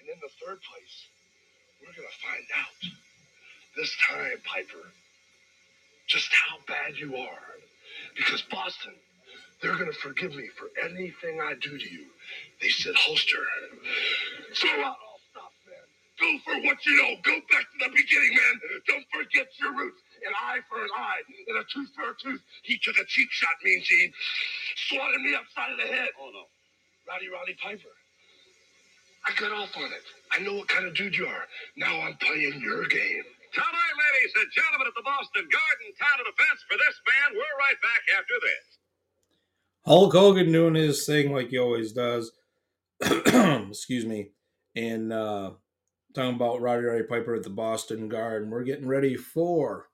And 0.00 0.08
in 0.08 0.18
the 0.18 0.32
third 0.42 0.58
place, 0.62 0.96
we're 1.82 1.94
going 1.94 2.08
to 2.08 2.18
find 2.24 2.46
out 2.56 2.78
this 3.76 3.94
time, 4.08 4.38
Piper, 4.44 4.90
just 6.06 6.30
how 6.32 6.58
bad 6.66 6.96
you 6.96 7.16
are. 7.16 7.46
Because 8.16 8.42
Boston, 8.50 8.94
they're 9.62 9.76
to 9.76 9.92
forgive 9.92 10.34
me 10.34 10.48
for 10.56 10.68
anything 10.84 11.40
I 11.40 11.54
do 11.60 11.78
to 11.78 11.88
you. 11.90 12.06
They 12.60 12.68
said, 12.68 12.94
Hulkster. 12.94 13.44
Throw 14.54 14.80
out 14.80 14.96
all 14.96 15.20
stop, 15.30 15.52
man. 15.68 15.86
Go 16.20 16.38
for 16.44 16.56
what 16.66 16.84
you 16.86 16.96
know. 16.96 17.16
Go 17.22 17.36
back 17.52 17.66
to 17.72 17.78
the 17.78 17.90
beginning, 17.94 18.32
man. 18.32 18.54
Don't 18.88 19.06
forget 19.12 19.46
your 19.60 19.76
roots. 19.76 20.00
An 20.26 20.32
eye 20.32 20.60
for 20.68 20.82
an 20.82 20.88
eye 20.96 21.20
and 21.48 21.58
a 21.58 21.64
tooth 21.72 21.90
for 21.94 22.10
a 22.10 22.14
tooth. 22.16 22.40
He 22.62 22.78
took 22.78 22.96
a 22.96 23.04
cheap 23.06 23.28
shot, 23.30 23.52
Mean 23.62 23.82
Gene. 23.84 24.12
Swatted 24.88 25.20
me 25.20 25.34
upside 25.34 25.72
of 25.72 25.78
the 25.78 25.86
head. 25.86 26.08
Oh, 26.20 26.30
no. 26.32 26.48
Rowdy 27.06 27.28
Roddy 27.28 27.54
Piper. 27.62 27.92
I 29.26 29.34
got 29.38 29.52
off 29.52 29.76
on 29.76 29.84
it. 29.84 30.02
I 30.32 30.40
know 30.40 30.54
what 30.54 30.68
kind 30.68 30.86
of 30.86 30.94
dude 30.94 31.16
you 31.16 31.26
are. 31.26 31.44
Now 31.76 32.00
I'm 32.00 32.14
playing 32.16 32.60
your 32.60 32.86
game. 32.86 33.24
Tonight, 33.56 33.96
ladies 33.96 34.34
and 34.36 34.52
gentlemen, 34.52 34.86
at 34.86 34.92
the 34.94 35.02
Boston 35.02 35.48
Garden 35.48 35.88
Town 35.98 36.20
of 36.20 36.26
Defense 36.26 36.60
for 36.68 36.76
this 36.76 37.00
man. 37.08 37.32
We're 37.32 37.56
right 37.58 37.80
back 37.80 38.02
after 38.18 38.34
this. 38.42 38.78
Hulk 39.86 40.12
Hogan 40.12 40.52
doing 40.52 40.74
his 40.74 41.06
thing 41.06 41.32
like 41.32 41.48
he 41.48 41.58
always 41.58 41.92
does. 41.92 42.32
Excuse 43.00 44.04
me. 44.04 44.32
And 44.74 45.10
uh, 45.10 45.52
talking 46.12 46.34
about 46.34 46.60
Roddy 46.60 46.82
Roddy 46.82 47.04
Piper 47.04 47.34
at 47.34 47.44
the 47.44 47.48
Boston 47.48 48.10
Garden. 48.10 48.50
We're 48.50 48.62
getting 48.62 48.86
ready 48.86 49.16
for 49.16 49.86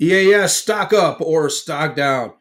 EAS 0.00 0.52
stock 0.52 0.92
up 0.92 1.20
or 1.20 1.48
stock 1.48 1.94
down. 1.94 2.32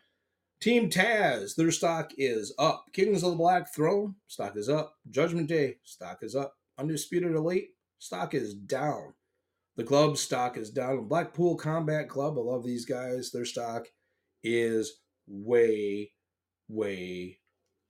Team 0.61 0.91
Taz, 0.91 1.55
their 1.55 1.71
stock 1.71 2.11
is 2.19 2.53
up. 2.59 2.85
Kings 2.93 3.23
of 3.23 3.31
the 3.31 3.37
Black 3.37 3.73
Throne, 3.73 4.13
stock 4.27 4.55
is 4.55 4.69
up. 4.69 4.93
Judgment 5.09 5.47
Day, 5.47 5.77
stock 5.83 6.19
is 6.21 6.35
up. 6.35 6.53
Undisputed 6.77 7.33
Elite, 7.33 7.69
stock 7.97 8.35
is 8.35 8.53
down. 8.53 9.13
The 9.75 9.83
club 9.83 10.17
stock 10.17 10.57
is 10.57 10.69
down. 10.69 11.07
Blackpool 11.07 11.55
Combat 11.55 12.07
Club, 12.07 12.37
I 12.37 12.41
love 12.41 12.63
these 12.63 12.85
guys. 12.85 13.31
Their 13.31 13.45
stock 13.45 13.87
is 14.43 14.99
way, 15.27 16.11
way 16.69 17.39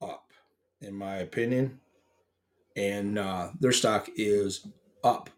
up, 0.02 0.32
in 0.80 0.96
my 0.96 1.18
opinion. 1.18 1.78
And 2.78 3.20
uh, 3.20 3.50
their 3.60 3.74
stock 3.74 4.08
is 4.16 4.66
up. 5.04 5.30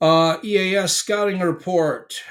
Uh, 0.00 0.38
EAS 0.44 0.92
Scouting 0.92 1.40
Report. 1.40 2.22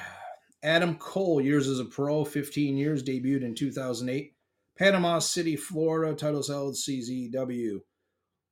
Adam 0.63 0.95
Cole, 0.95 1.41
years 1.41 1.67
as 1.67 1.79
a 1.79 1.85
pro, 1.85 2.25
15 2.25 2.77
years, 2.77 3.03
debuted 3.03 3.43
in 3.43 3.55
2008. 3.55 4.33
Panama 4.77 5.19
City, 5.19 5.55
Florida, 5.55 6.15
titles 6.15 6.49
held 6.49 6.75
CZW. 6.75 7.79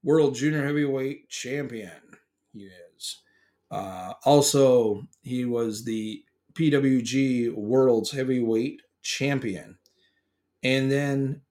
World 0.04 0.36
Junior 0.36 0.66
Heavyweight 0.66 1.30
Champion, 1.30 2.02
he 2.54 2.70
is. 2.96 3.22
Uh, 3.72 4.14
also, 4.24 5.08
he 5.24 5.46
was 5.46 5.84
the 5.84 6.24
PWG 6.54 7.54
World's 7.54 8.12
Heavyweight 8.12 8.82
Champion. 9.02 9.78
And 10.64 10.92
then 10.92 11.42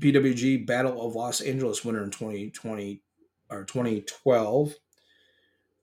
PWG 0.00 0.66
Battle 0.66 1.06
of 1.06 1.14
Los 1.14 1.40
Angeles 1.40 1.84
winner 1.84 2.02
in 2.02 2.10
2020 2.10 3.02
or 3.50 3.64
2012. 3.64 4.74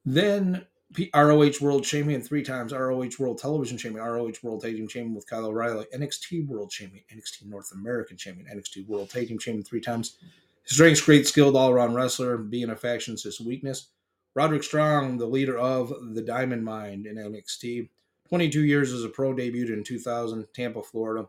Then 0.06 0.66
ROH 1.14 1.60
World 1.62 1.84
Champion 1.84 2.22
three 2.22 2.44
times, 2.44 2.72
ROH 2.72 3.10
World 3.20 3.38
Television 3.38 3.78
Champion, 3.78 4.06
ROH 4.06 4.34
World 4.42 4.62
Tag 4.62 4.76
Team 4.76 4.88
Champion 4.88 5.16
with 5.16 5.28
Kyle 5.28 5.46
O'Reilly, 5.46 5.86
NXT 5.94 6.48
World 6.48 6.72
Champion, 6.72 7.04
NXT 7.14 7.46
North 7.46 7.72
American 7.74 8.16
Champion, 8.18 8.48
NXT 8.48 8.88
World 8.88 9.10
Tag 9.10 9.28
Team 9.28 9.38
Champion 9.38 9.64
three 9.64 9.82
times. 9.82 10.18
His 10.64 10.74
strengths, 10.74 11.02
great 11.02 11.28
skilled 11.28 11.56
all 11.56 11.70
around 11.70 11.94
wrestler, 11.94 12.38
being 12.38 12.70
a 12.70 12.76
faction's 12.76 13.24
his 13.24 13.42
weakness. 13.42 13.90
Roderick 14.34 14.64
Strong, 14.64 15.18
the 15.18 15.26
leader 15.26 15.58
of 15.58 15.94
the 16.14 16.22
Diamond 16.22 16.64
Mine 16.64 17.06
in 17.10 17.16
NXT. 17.16 17.90
22 18.30 18.64
years 18.64 18.92
as 18.92 19.04
a 19.04 19.10
pro, 19.10 19.34
debuted 19.34 19.74
in 19.74 19.84
2000, 19.84 20.46
Tampa, 20.54 20.84
Florida. 20.84 21.28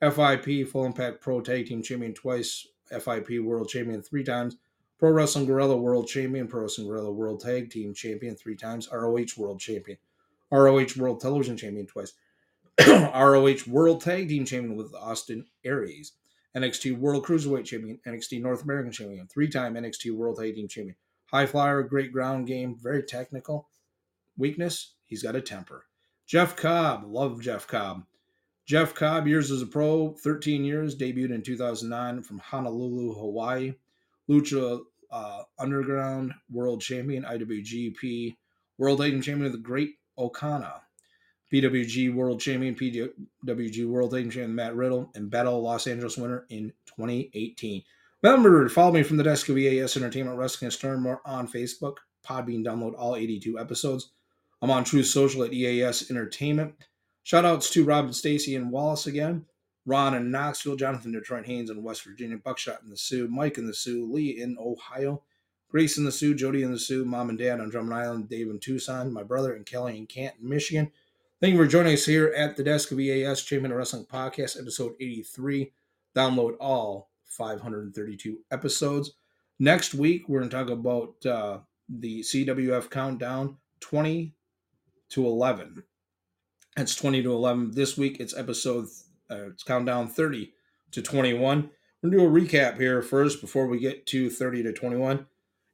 FIP, 0.00 0.68
Full 0.68 0.84
Impact 0.84 1.20
Pro 1.20 1.40
Tag 1.40 1.66
Team 1.66 1.82
Champion 1.82 2.12
twice, 2.12 2.66
FIP 2.88 3.40
World 3.40 3.68
Champion 3.68 4.02
three 4.02 4.24
times. 4.24 4.56
Pro 4.98 5.10
Wrestling 5.10 5.46
Guerrilla 5.46 5.76
World 5.76 6.08
Champion, 6.08 6.48
Pro 6.48 6.62
Wrestling 6.62 6.88
Guerrilla 6.88 7.12
World 7.12 7.40
Tag 7.40 7.70
Team 7.70 7.92
Champion 7.92 8.34
three 8.34 8.56
times, 8.56 8.88
ROH 8.90 9.36
World 9.36 9.60
Champion, 9.60 9.98
ROH 10.50 10.96
World 10.96 11.20
Television 11.20 11.56
Champion 11.56 11.86
twice, 11.86 12.14
ROH 12.86 13.66
World 13.66 14.00
Tag 14.00 14.28
Team 14.28 14.44
Champion 14.44 14.76
with 14.76 14.94
Austin 14.94 15.44
Aries, 15.64 16.12
NXT 16.56 16.98
World 16.98 17.26
Cruiserweight 17.26 17.66
Champion, 17.66 17.98
NXT 18.06 18.40
North 18.40 18.62
American 18.62 18.92
Champion, 18.92 19.26
three 19.26 19.48
time 19.48 19.74
NXT 19.74 20.12
World 20.12 20.38
Tag 20.38 20.54
Team 20.54 20.68
Champion, 20.68 20.96
High 21.26 21.46
Flyer, 21.46 21.82
great 21.82 22.12
ground 22.12 22.46
game, 22.46 22.76
very 22.80 23.02
technical. 23.02 23.68
Weakness, 24.38 24.94
he's 25.04 25.22
got 25.22 25.36
a 25.36 25.40
temper. 25.42 25.84
Jeff 26.26 26.56
Cobb, 26.56 27.04
love 27.06 27.40
Jeff 27.40 27.66
Cobb. 27.66 28.04
Jeff 28.64 28.94
Cobb, 28.94 29.28
years 29.28 29.50
as 29.50 29.62
a 29.62 29.66
pro, 29.66 30.12
13 30.14 30.64
years, 30.64 30.96
debuted 30.96 31.30
in 31.30 31.42
2009 31.42 32.22
from 32.22 32.38
Honolulu, 32.38 33.14
Hawaii. 33.14 33.74
Lucha 34.28 34.80
uh, 35.10 35.42
Underground 35.58 36.34
World 36.50 36.80
Champion, 36.80 37.24
IWGP 37.24 38.36
World 38.78 39.00
Tag 39.00 39.12
Team 39.12 39.22
Champion 39.22 39.46
of 39.46 39.52
the 39.52 39.58
Great 39.58 39.94
Okana, 40.18 40.80
PWG 41.52 42.14
World 42.14 42.40
Champion, 42.40 42.74
PWG 42.74 43.88
World 43.88 44.10
Tag 44.10 44.22
Team 44.22 44.30
Champion 44.30 44.54
Matt 44.54 44.76
Riddle, 44.76 45.10
and 45.14 45.30
Battle 45.30 45.62
Los 45.62 45.86
Angeles 45.86 46.16
winner 46.16 46.44
in 46.48 46.72
2018. 46.86 47.82
Remember 48.22 48.64
to 48.64 48.70
follow 48.70 48.92
me 48.92 49.02
from 49.02 49.18
the 49.18 49.22
desk 49.22 49.48
of 49.48 49.58
EAS 49.58 49.96
Entertainment 49.96 50.38
Wrestling 50.38 50.66
and 50.66 50.72
Stern 50.72 51.00
more 51.00 51.20
on 51.24 51.46
Facebook, 51.46 51.96
Podbean 52.26 52.64
download 52.64 52.94
all 52.98 53.14
82 53.14 53.58
episodes. 53.58 54.10
I'm 54.62 54.70
on 54.70 54.84
Truth 54.84 55.06
Social 55.06 55.44
at 55.44 55.52
EAS 55.52 56.10
Entertainment. 56.10 56.74
Shout 57.22 57.44
outs 57.44 57.70
to 57.70 57.84
Robin 57.84 58.12
Stacy 58.12 58.56
and 58.56 58.70
Wallace 58.70 59.06
again. 59.06 59.46
Ron 59.86 60.14
in 60.14 60.30
Knoxville, 60.30 60.76
Jonathan 60.76 61.12
Detroit 61.12 61.46
Haynes 61.46 61.70
in 61.70 61.82
West 61.82 62.04
Virginia, 62.04 62.36
Buckshot 62.36 62.82
in 62.82 62.90
the 62.90 62.96
Soo, 62.96 63.28
Mike 63.28 63.56
in 63.56 63.66
the 63.66 63.74
Soo, 63.74 64.12
Lee 64.12 64.40
in 64.40 64.56
Ohio, 64.60 65.22
Grace 65.68 65.96
in 65.96 66.04
the 66.04 66.12
Soo, 66.12 66.34
Jody 66.34 66.62
in 66.62 66.72
the 66.72 66.78
Soo, 66.78 67.04
Mom 67.04 67.30
and 67.30 67.38
Dad 67.38 67.60
on 67.60 67.70
Drummond 67.70 67.94
Island, 67.94 68.28
Dave 68.28 68.50
in 68.50 68.58
Tucson, 68.58 69.12
my 69.12 69.22
brother 69.22 69.54
and 69.54 69.64
Kelly 69.64 69.96
in 69.96 70.06
Canton, 70.06 70.48
Michigan. 70.48 70.90
Thank 71.40 71.52
you 71.52 71.58
for 71.58 71.66
joining 71.66 71.94
us 71.94 72.04
here 72.04 72.32
at 72.36 72.56
the 72.56 72.64
desk 72.64 72.90
of 72.90 72.98
EAS 72.98 73.42
Champion 73.42 73.70
of 73.70 73.78
Wrestling 73.78 74.06
Podcast, 74.06 74.58
episode 74.60 74.94
83. 75.00 75.72
Download 76.14 76.56
all 76.58 77.10
532 77.26 78.38
episodes. 78.50 79.12
Next 79.58 79.94
week, 79.94 80.28
we're 80.28 80.40
going 80.40 80.50
to 80.50 80.56
talk 80.56 80.70
about 80.70 81.26
uh, 81.26 81.58
the 81.88 82.20
CWF 82.20 82.90
countdown 82.90 83.58
20 83.80 84.34
to 85.10 85.26
11. 85.26 85.82
It's 86.76 86.94
20 86.94 87.22
to 87.22 87.32
11. 87.32 87.72
This 87.72 87.96
week, 87.96 88.18
it's 88.20 88.36
episode, 88.36 88.86
uh, 89.30 89.48
it's 89.48 89.62
countdown 89.62 90.08
30 90.08 90.52
to 90.92 91.02
21. 91.02 91.70
We're 92.02 92.10
going 92.10 92.12
to 92.12 92.18
do 92.18 92.24
a 92.24 92.40
recap 92.40 92.78
here 92.78 93.02
first 93.02 93.40
before 93.40 93.66
we 93.66 93.78
get 93.78 94.06
to 94.06 94.30
30 94.30 94.64
to 94.64 94.72
21. 94.72 95.26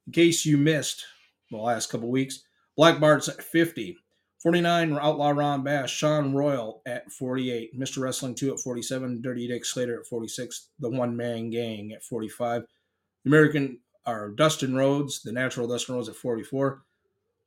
In 0.07 0.13
case 0.13 0.45
you 0.45 0.57
missed 0.57 1.05
the 1.51 1.57
last 1.57 1.89
couple 1.89 2.09
weeks, 2.09 2.43
Black 2.75 2.99
Bart's 2.99 3.29
at 3.29 3.43
50. 3.43 3.97
49, 4.41 4.97
Outlaw 4.99 5.29
Ron 5.29 5.63
Bass, 5.63 5.89
Sean 5.89 6.33
Royal 6.33 6.81
at 6.85 7.09
48, 7.09 7.79
Mr. 7.79 8.01
Wrestling 8.01 8.35
2 8.35 8.53
at 8.53 8.59
47, 8.59 9.21
Dirty 9.21 9.47
Dick 9.47 9.63
Slater 9.63 10.01
at 10.01 10.05
46, 10.05 10.69
The 10.79 10.89
One 10.89 11.15
Man 11.15 11.49
Gang 11.49 11.93
at 11.93 12.03
45, 12.03 12.63
American 13.25 13.79
or 14.05 14.31
Dustin 14.31 14.75
Rhodes, 14.75 15.21
The 15.21 15.31
Natural 15.31 15.65
Dustin 15.65 15.95
Rhodes 15.95 16.09
at 16.09 16.15
44, 16.15 16.83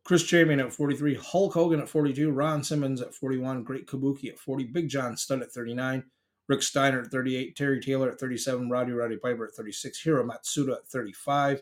Chris 0.07 0.23
Champion 0.23 0.61
at 0.61 0.73
43, 0.73 1.16
Hulk 1.16 1.55
Hogan 1.55 1.81
at 1.81 1.88
42, 1.88 2.31
Ron 2.31 2.62
Simmons 2.62 3.03
at 3.03 3.12
41, 3.12 3.64
Great 3.64 3.88
Kabuki 3.88 4.29
at 4.29 4.38
40, 4.38 4.62
Big 4.66 4.88
John 4.88 5.16
Studd 5.16 5.42
at 5.42 5.51
39, 5.51 6.05
Rick 6.47 6.62
Steiner 6.62 7.01
at 7.01 7.09
38, 7.09 7.57
Terry 7.57 7.81
Taylor 7.81 8.12
at 8.12 8.21
37, 8.21 8.71
Roddy 8.71 8.92
Roddy 8.92 9.16
Piper 9.16 9.47
at 9.47 9.55
36, 9.55 10.01
Hiro 10.01 10.25
Matsuda 10.25 10.77
at 10.77 10.87
35, 10.87 11.61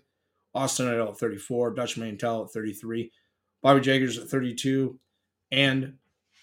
Austin 0.55 0.89
Idol 0.89 1.13
at 1.13 1.19
34, 1.19 1.71
Dutch 1.71 1.97
Mantell 1.97 2.45
at 2.45 2.51
33, 2.51 3.11
Bobby 3.63 3.81
Jaggers 3.81 4.19
at 4.19 4.29
32, 4.29 5.01
and 5.51 5.95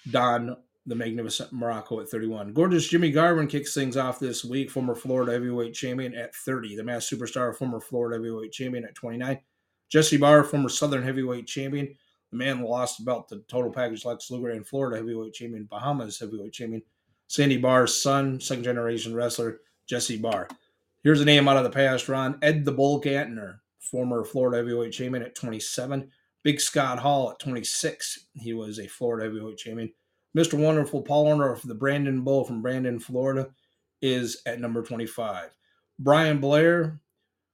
Don 0.10 0.58
the 0.88 0.96
Magnificent 0.96 1.54
Muraco 1.54 2.02
at 2.02 2.10
31. 2.10 2.54
Gorgeous 2.54 2.88
Jimmy 2.88 3.12
Garvin 3.12 3.46
kicks 3.46 3.76
things 3.76 3.96
off 3.96 4.18
this 4.18 4.44
week, 4.44 4.72
former 4.72 4.96
Florida 4.96 5.34
heavyweight 5.34 5.76
champion 5.76 6.16
at 6.16 6.34
30. 6.34 6.78
The 6.78 6.84
Mass 6.84 7.08
Superstar, 7.08 7.56
former 7.56 7.80
Florida 7.80 8.16
heavyweight 8.16 8.52
champion 8.52 8.86
at 8.86 8.96
29. 8.96 9.40
Jesse 9.92 10.18
Barr, 10.18 10.44
former 10.44 10.70
Southern 10.70 11.04
heavyweight 11.04 11.46
champion. 11.46 11.96
The 12.32 12.38
man 12.38 12.62
lost 12.62 13.02
about 13.02 13.28
the 13.28 13.44
Total 13.50 13.70
Package 13.70 14.06
Lex 14.06 14.32
Luger 14.32 14.52
and 14.52 14.66
Florida 14.66 14.96
heavyweight 14.96 15.34
champion, 15.34 15.66
Bahamas 15.66 16.18
heavyweight 16.18 16.54
champion. 16.54 16.82
Sandy 17.28 17.58
Barr's 17.58 18.02
son, 18.02 18.40
second 18.40 18.64
generation 18.64 19.14
wrestler, 19.14 19.60
Jesse 19.88 20.18
Barr. 20.18 20.48
Here's 21.04 21.20
a 21.20 21.26
name 21.26 21.48
out 21.50 21.58
of 21.58 21.64
the 21.64 21.70
past, 21.70 22.08
Ron. 22.08 22.38
Ed 22.42 22.64
the 22.64 22.72
Bull 22.72 23.02
Gantner, 23.02 23.60
former 23.80 24.24
Florida 24.24 24.58
heavyweight 24.58 24.94
champion 24.94 25.24
at 25.24 25.36
27. 25.36 26.10
Big 26.44 26.62
Scott 26.62 27.00
Hall 27.00 27.32
at 27.32 27.40
26. 27.40 28.28
He 28.36 28.54
was 28.54 28.80
a 28.80 28.88
Florida 28.88 29.26
heavyweight 29.26 29.58
champion. 29.58 29.92
Mr. 30.38 30.58
Wonderful 30.58 31.02
Paul 31.02 31.26
Orndorff, 31.26 31.64
the 31.64 31.76
Brandon 31.76 32.22
Bull 32.24 32.46
from 32.46 32.62
Brandon, 32.62 32.98
Florida, 32.98 33.50
is 34.02 34.42
at 34.46 34.62
number 34.62 34.82
25. 34.82 35.50
Brian 36.00 36.40
Blair, 36.40 37.00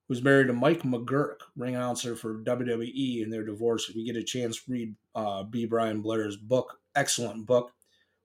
who's 0.07 0.23
married 0.23 0.47
to 0.47 0.53
Mike 0.53 0.83
McGuirk, 0.83 1.39
ring 1.55 1.75
announcer 1.75 2.15
for 2.15 2.39
WWE 2.43 3.21
in 3.23 3.29
their 3.29 3.43
divorce. 3.43 3.89
If 3.89 3.95
you 3.95 4.05
get 4.05 4.15
a 4.15 4.23
chance, 4.23 4.67
read 4.67 4.95
uh, 5.15 5.43
B. 5.43 5.65
Brian 5.65 6.01
Blair's 6.01 6.37
book. 6.37 6.79
Excellent 6.95 7.45
book. 7.45 7.73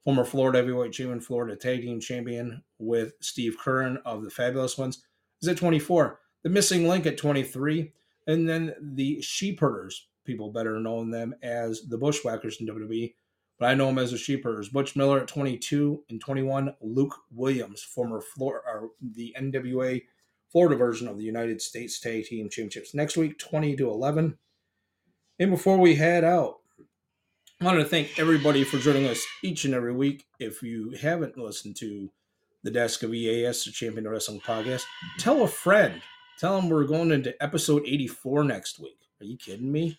Former 0.05 0.25
Florida 0.25 0.59
heavyweight 0.59 0.93
champion, 0.93 1.21
Florida 1.21 1.57
tag 1.57 1.83
team 1.83 2.01
champion 2.01 2.63
with 2.79 3.15
Steve 3.21 3.57
Keirn 3.63 3.99
of 4.05 4.25
the 4.25 4.31
Fabulous 4.31 4.79
Ones, 4.79 5.05
is 5.41 5.49
at 5.49 5.57
24. 5.57 6.19
The 6.43 6.51
missing 6.51 6.89
link 6.89 7.07
at 7.07 7.19
23. 7.19 7.93
And 8.27 8.49
then 8.49 8.75
the 8.81 9.21
Sheepherders, 9.21 10.09
people 10.25 10.53
better 10.53 10.79
know 10.79 11.05
them 11.09 11.35
as 11.43 11.83
the 11.89 11.99
Bushwhackers 11.99 12.61
in 12.61 12.67
WWE, 12.67 13.15
but 13.59 13.69
I 13.69 13.75
know 13.75 13.87
them 13.87 13.99
as 13.99 14.13
the 14.13 14.19
Sheepherders. 14.19 14.69
Butch 14.69 14.95
Miller 14.95 15.21
at 15.21 15.29
22 15.29 16.05
and 16.09 16.21
21. 16.21 16.75
Luke 16.81 17.17
Williams, 17.33 17.83
former 17.83 18.21
Florida, 18.21 18.89
the 19.01 19.35
NWA 19.39 20.03
Florida 20.53 20.77
version 20.77 21.09
of 21.09 21.17
the 21.17 21.25
United 21.25 21.63
States 21.63 21.99
Tag 21.99 22.27
Team 22.27 22.51
Championships. 22.51 22.95
Next 22.95 23.17
week, 23.17 23.39
20 23.39 23.75
to 23.77 23.89
11. 23.89 24.37
And 25.39 25.51
before 25.51 25.79
we 25.79 25.95
head 25.95 26.25
out, 26.25 26.59
I 27.61 27.65
want 27.65 27.79
to 27.79 27.85
thank 27.87 28.19
everybody 28.19 28.63
for 28.63 28.77
joining 28.79 29.07
us 29.07 29.25
each 29.43 29.65
and 29.65 29.73
every 29.73 29.95
week. 29.95 30.27
If 30.39 30.63
you 30.63 30.95
haven't 31.01 31.39
listened 31.39 31.77
to 31.77 32.11
the 32.63 32.71
Desk 32.71 33.03
of 33.03 33.15
EAS, 33.15 33.65
the 33.65 33.71
Champion 33.71 34.07
Wrestling 34.07 34.41
podcast, 34.41 34.83
tell 35.19 35.43
a 35.43 35.49
friend. 35.49 36.03
Tell 36.39 36.61
them 36.61 36.69
we're 36.69 36.85
going 36.85 37.13
into 37.13 37.41
episode 37.43 37.85
84 37.87 38.45
next 38.45 38.79
week. 38.79 38.99
Are 39.21 39.25
you 39.25 39.39
kidding 39.39 39.73
me? 39.73 39.99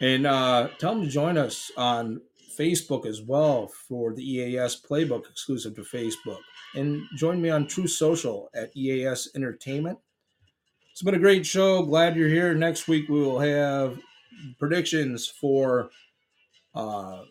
And 0.00 0.26
uh, 0.26 0.68
tell 0.78 0.94
them 0.94 1.04
to 1.04 1.10
join 1.10 1.36
us 1.36 1.70
on 1.76 2.22
Facebook 2.56 3.06
as 3.06 3.22
well 3.22 3.68
for 3.88 4.14
the 4.14 4.22
EAS 4.22 4.80
Playbook 4.80 5.28
exclusive 5.30 5.74
to 5.76 5.82
Facebook. 5.82 6.40
And 6.74 7.02
join 7.16 7.40
me 7.40 7.50
on 7.50 7.66
True 7.66 7.86
Social 7.86 8.50
at 8.54 8.76
EAS 8.76 9.30
Entertainment. 9.34 9.98
It's 10.92 11.02
been 11.02 11.14
a 11.14 11.18
great 11.18 11.44
show. 11.44 11.82
Glad 11.82 12.16
you're 12.16 12.28
here. 12.28 12.54
Next 12.54 12.86
week 12.86 13.08
we 13.08 13.20
will 13.20 13.40
have 13.40 13.98
predictions 14.58 15.26
for 15.26 15.90
uh, 16.74 17.22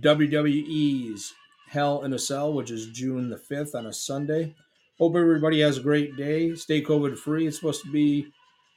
WWE's 0.00 1.32
Hell 1.68 2.02
in 2.02 2.12
a 2.12 2.18
Cell, 2.18 2.52
which 2.52 2.70
is 2.70 2.88
June 2.88 3.28
the 3.28 3.36
5th 3.36 3.74
on 3.74 3.86
a 3.86 3.92
Sunday. 3.92 4.54
Hope 4.98 5.16
everybody 5.16 5.60
has 5.60 5.78
a 5.78 5.82
great 5.82 6.16
day. 6.16 6.54
Stay 6.54 6.82
COVID 6.82 7.18
free. 7.18 7.46
It's 7.46 7.56
supposed 7.56 7.82
to 7.84 7.90
be 7.90 8.26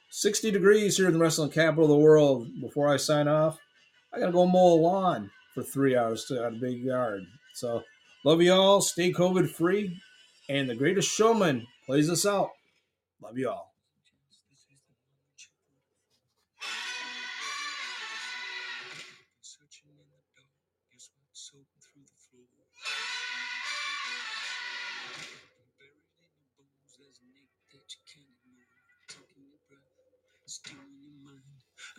60 0.09 0.51
degrees 0.51 0.97
here 0.97 1.07
in 1.07 1.13
the 1.13 1.19
wrestling 1.19 1.51
capital 1.51 1.85
of 1.85 1.89
the 1.89 1.95
world. 1.95 2.47
Before 2.61 2.87
I 2.87 2.97
sign 2.97 3.27
off, 3.27 3.59
I 4.13 4.19
got 4.19 4.27
to 4.27 4.31
go 4.31 4.45
mow 4.47 4.73
a 4.73 4.81
lawn 4.81 5.31
for 5.57 5.63
three 5.63 5.97
hours 5.97 6.25
to 6.25 6.45
a 6.45 6.51
big 6.51 6.83
yard. 6.83 7.25
So, 7.55 7.81
love 8.23 8.43
you 8.43 8.53
all. 8.53 8.79
Stay 8.79 9.11
COVID 9.11 9.49
free. 9.49 9.99
And 10.49 10.69
the 10.69 10.75
greatest 10.75 11.09
showman 11.09 11.65
plays 11.87 12.11
us 12.11 12.27
out. 12.27 12.51
Love 13.23 13.39
you 13.39 13.49
all. 13.49 13.73
Your 30.69 30.79
mind, 31.23 31.41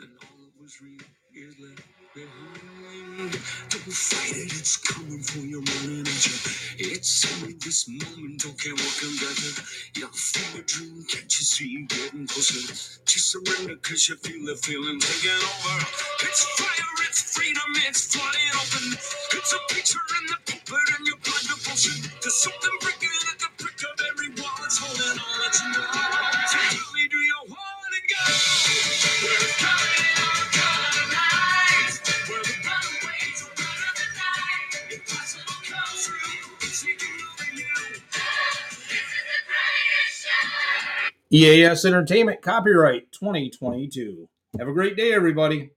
and 0.00 0.10
all 0.22 0.36
that 0.44 0.60
was 0.60 0.80
real 0.82 0.98
is 1.34 1.54
left 1.60 1.82
behind. 2.14 2.57
Fight 3.90 4.36
it, 4.36 4.52
it's 4.52 4.76
coming 4.76 5.22
for 5.24 5.40
your 5.40 5.62
nature. 5.62 6.36
It's 6.76 7.24
only 7.40 7.54
this 7.56 7.88
moment, 7.88 8.44
don't 8.44 8.60
care 8.60 8.74
what 8.76 8.94
comes 9.00 9.22
after. 9.24 9.64
You're 9.96 10.12
dream, 10.68 11.04
can't 11.08 11.24
you 11.32 11.44
see 11.48 11.68
you 11.68 11.86
getting 11.88 12.26
closer? 12.28 12.68
Just 13.08 13.32
surrender, 13.32 13.76
cause 13.80 14.08
you 14.08 14.16
feel 14.16 14.44
the 14.44 14.56
feeling 14.60 15.00
taking 15.00 15.40
over. 15.40 15.76
It's 16.20 16.44
fire, 16.60 16.94
it's 17.08 17.32
freedom, 17.32 17.70
it's 17.88 18.12
flying 18.12 18.52
open. 18.60 18.92
It's 19.40 19.52
a 19.56 19.60
picture 19.72 20.04
in 20.20 20.26
the 20.32 20.38
pulpit 20.44 20.88
and 20.98 21.06
your 21.08 21.18
blood 21.24 21.44
devotion. 21.48 21.96
There's 22.20 22.36
something 22.36 22.76
breaking 22.84 23.08
at 23.32 23.38
the 23.40 23.50
prick 23.56 23.80
of 23.88 23.96
every 24.12 24.30
wall. 24.36 24.58
It's 24.68 24.78
holding 24.78 25.16
on, 25.16 25.34
let's 25.40 25.60
EAS 41.30 41.84
Entertainment 41.84 42.40
copyright 42.40 43.12
2022. 43.12 44.30
Have 44.58 44.66
a 44.66 44.72
great 44.72 44.96
day, 44.96 45.12
everybody. 45.12 45.72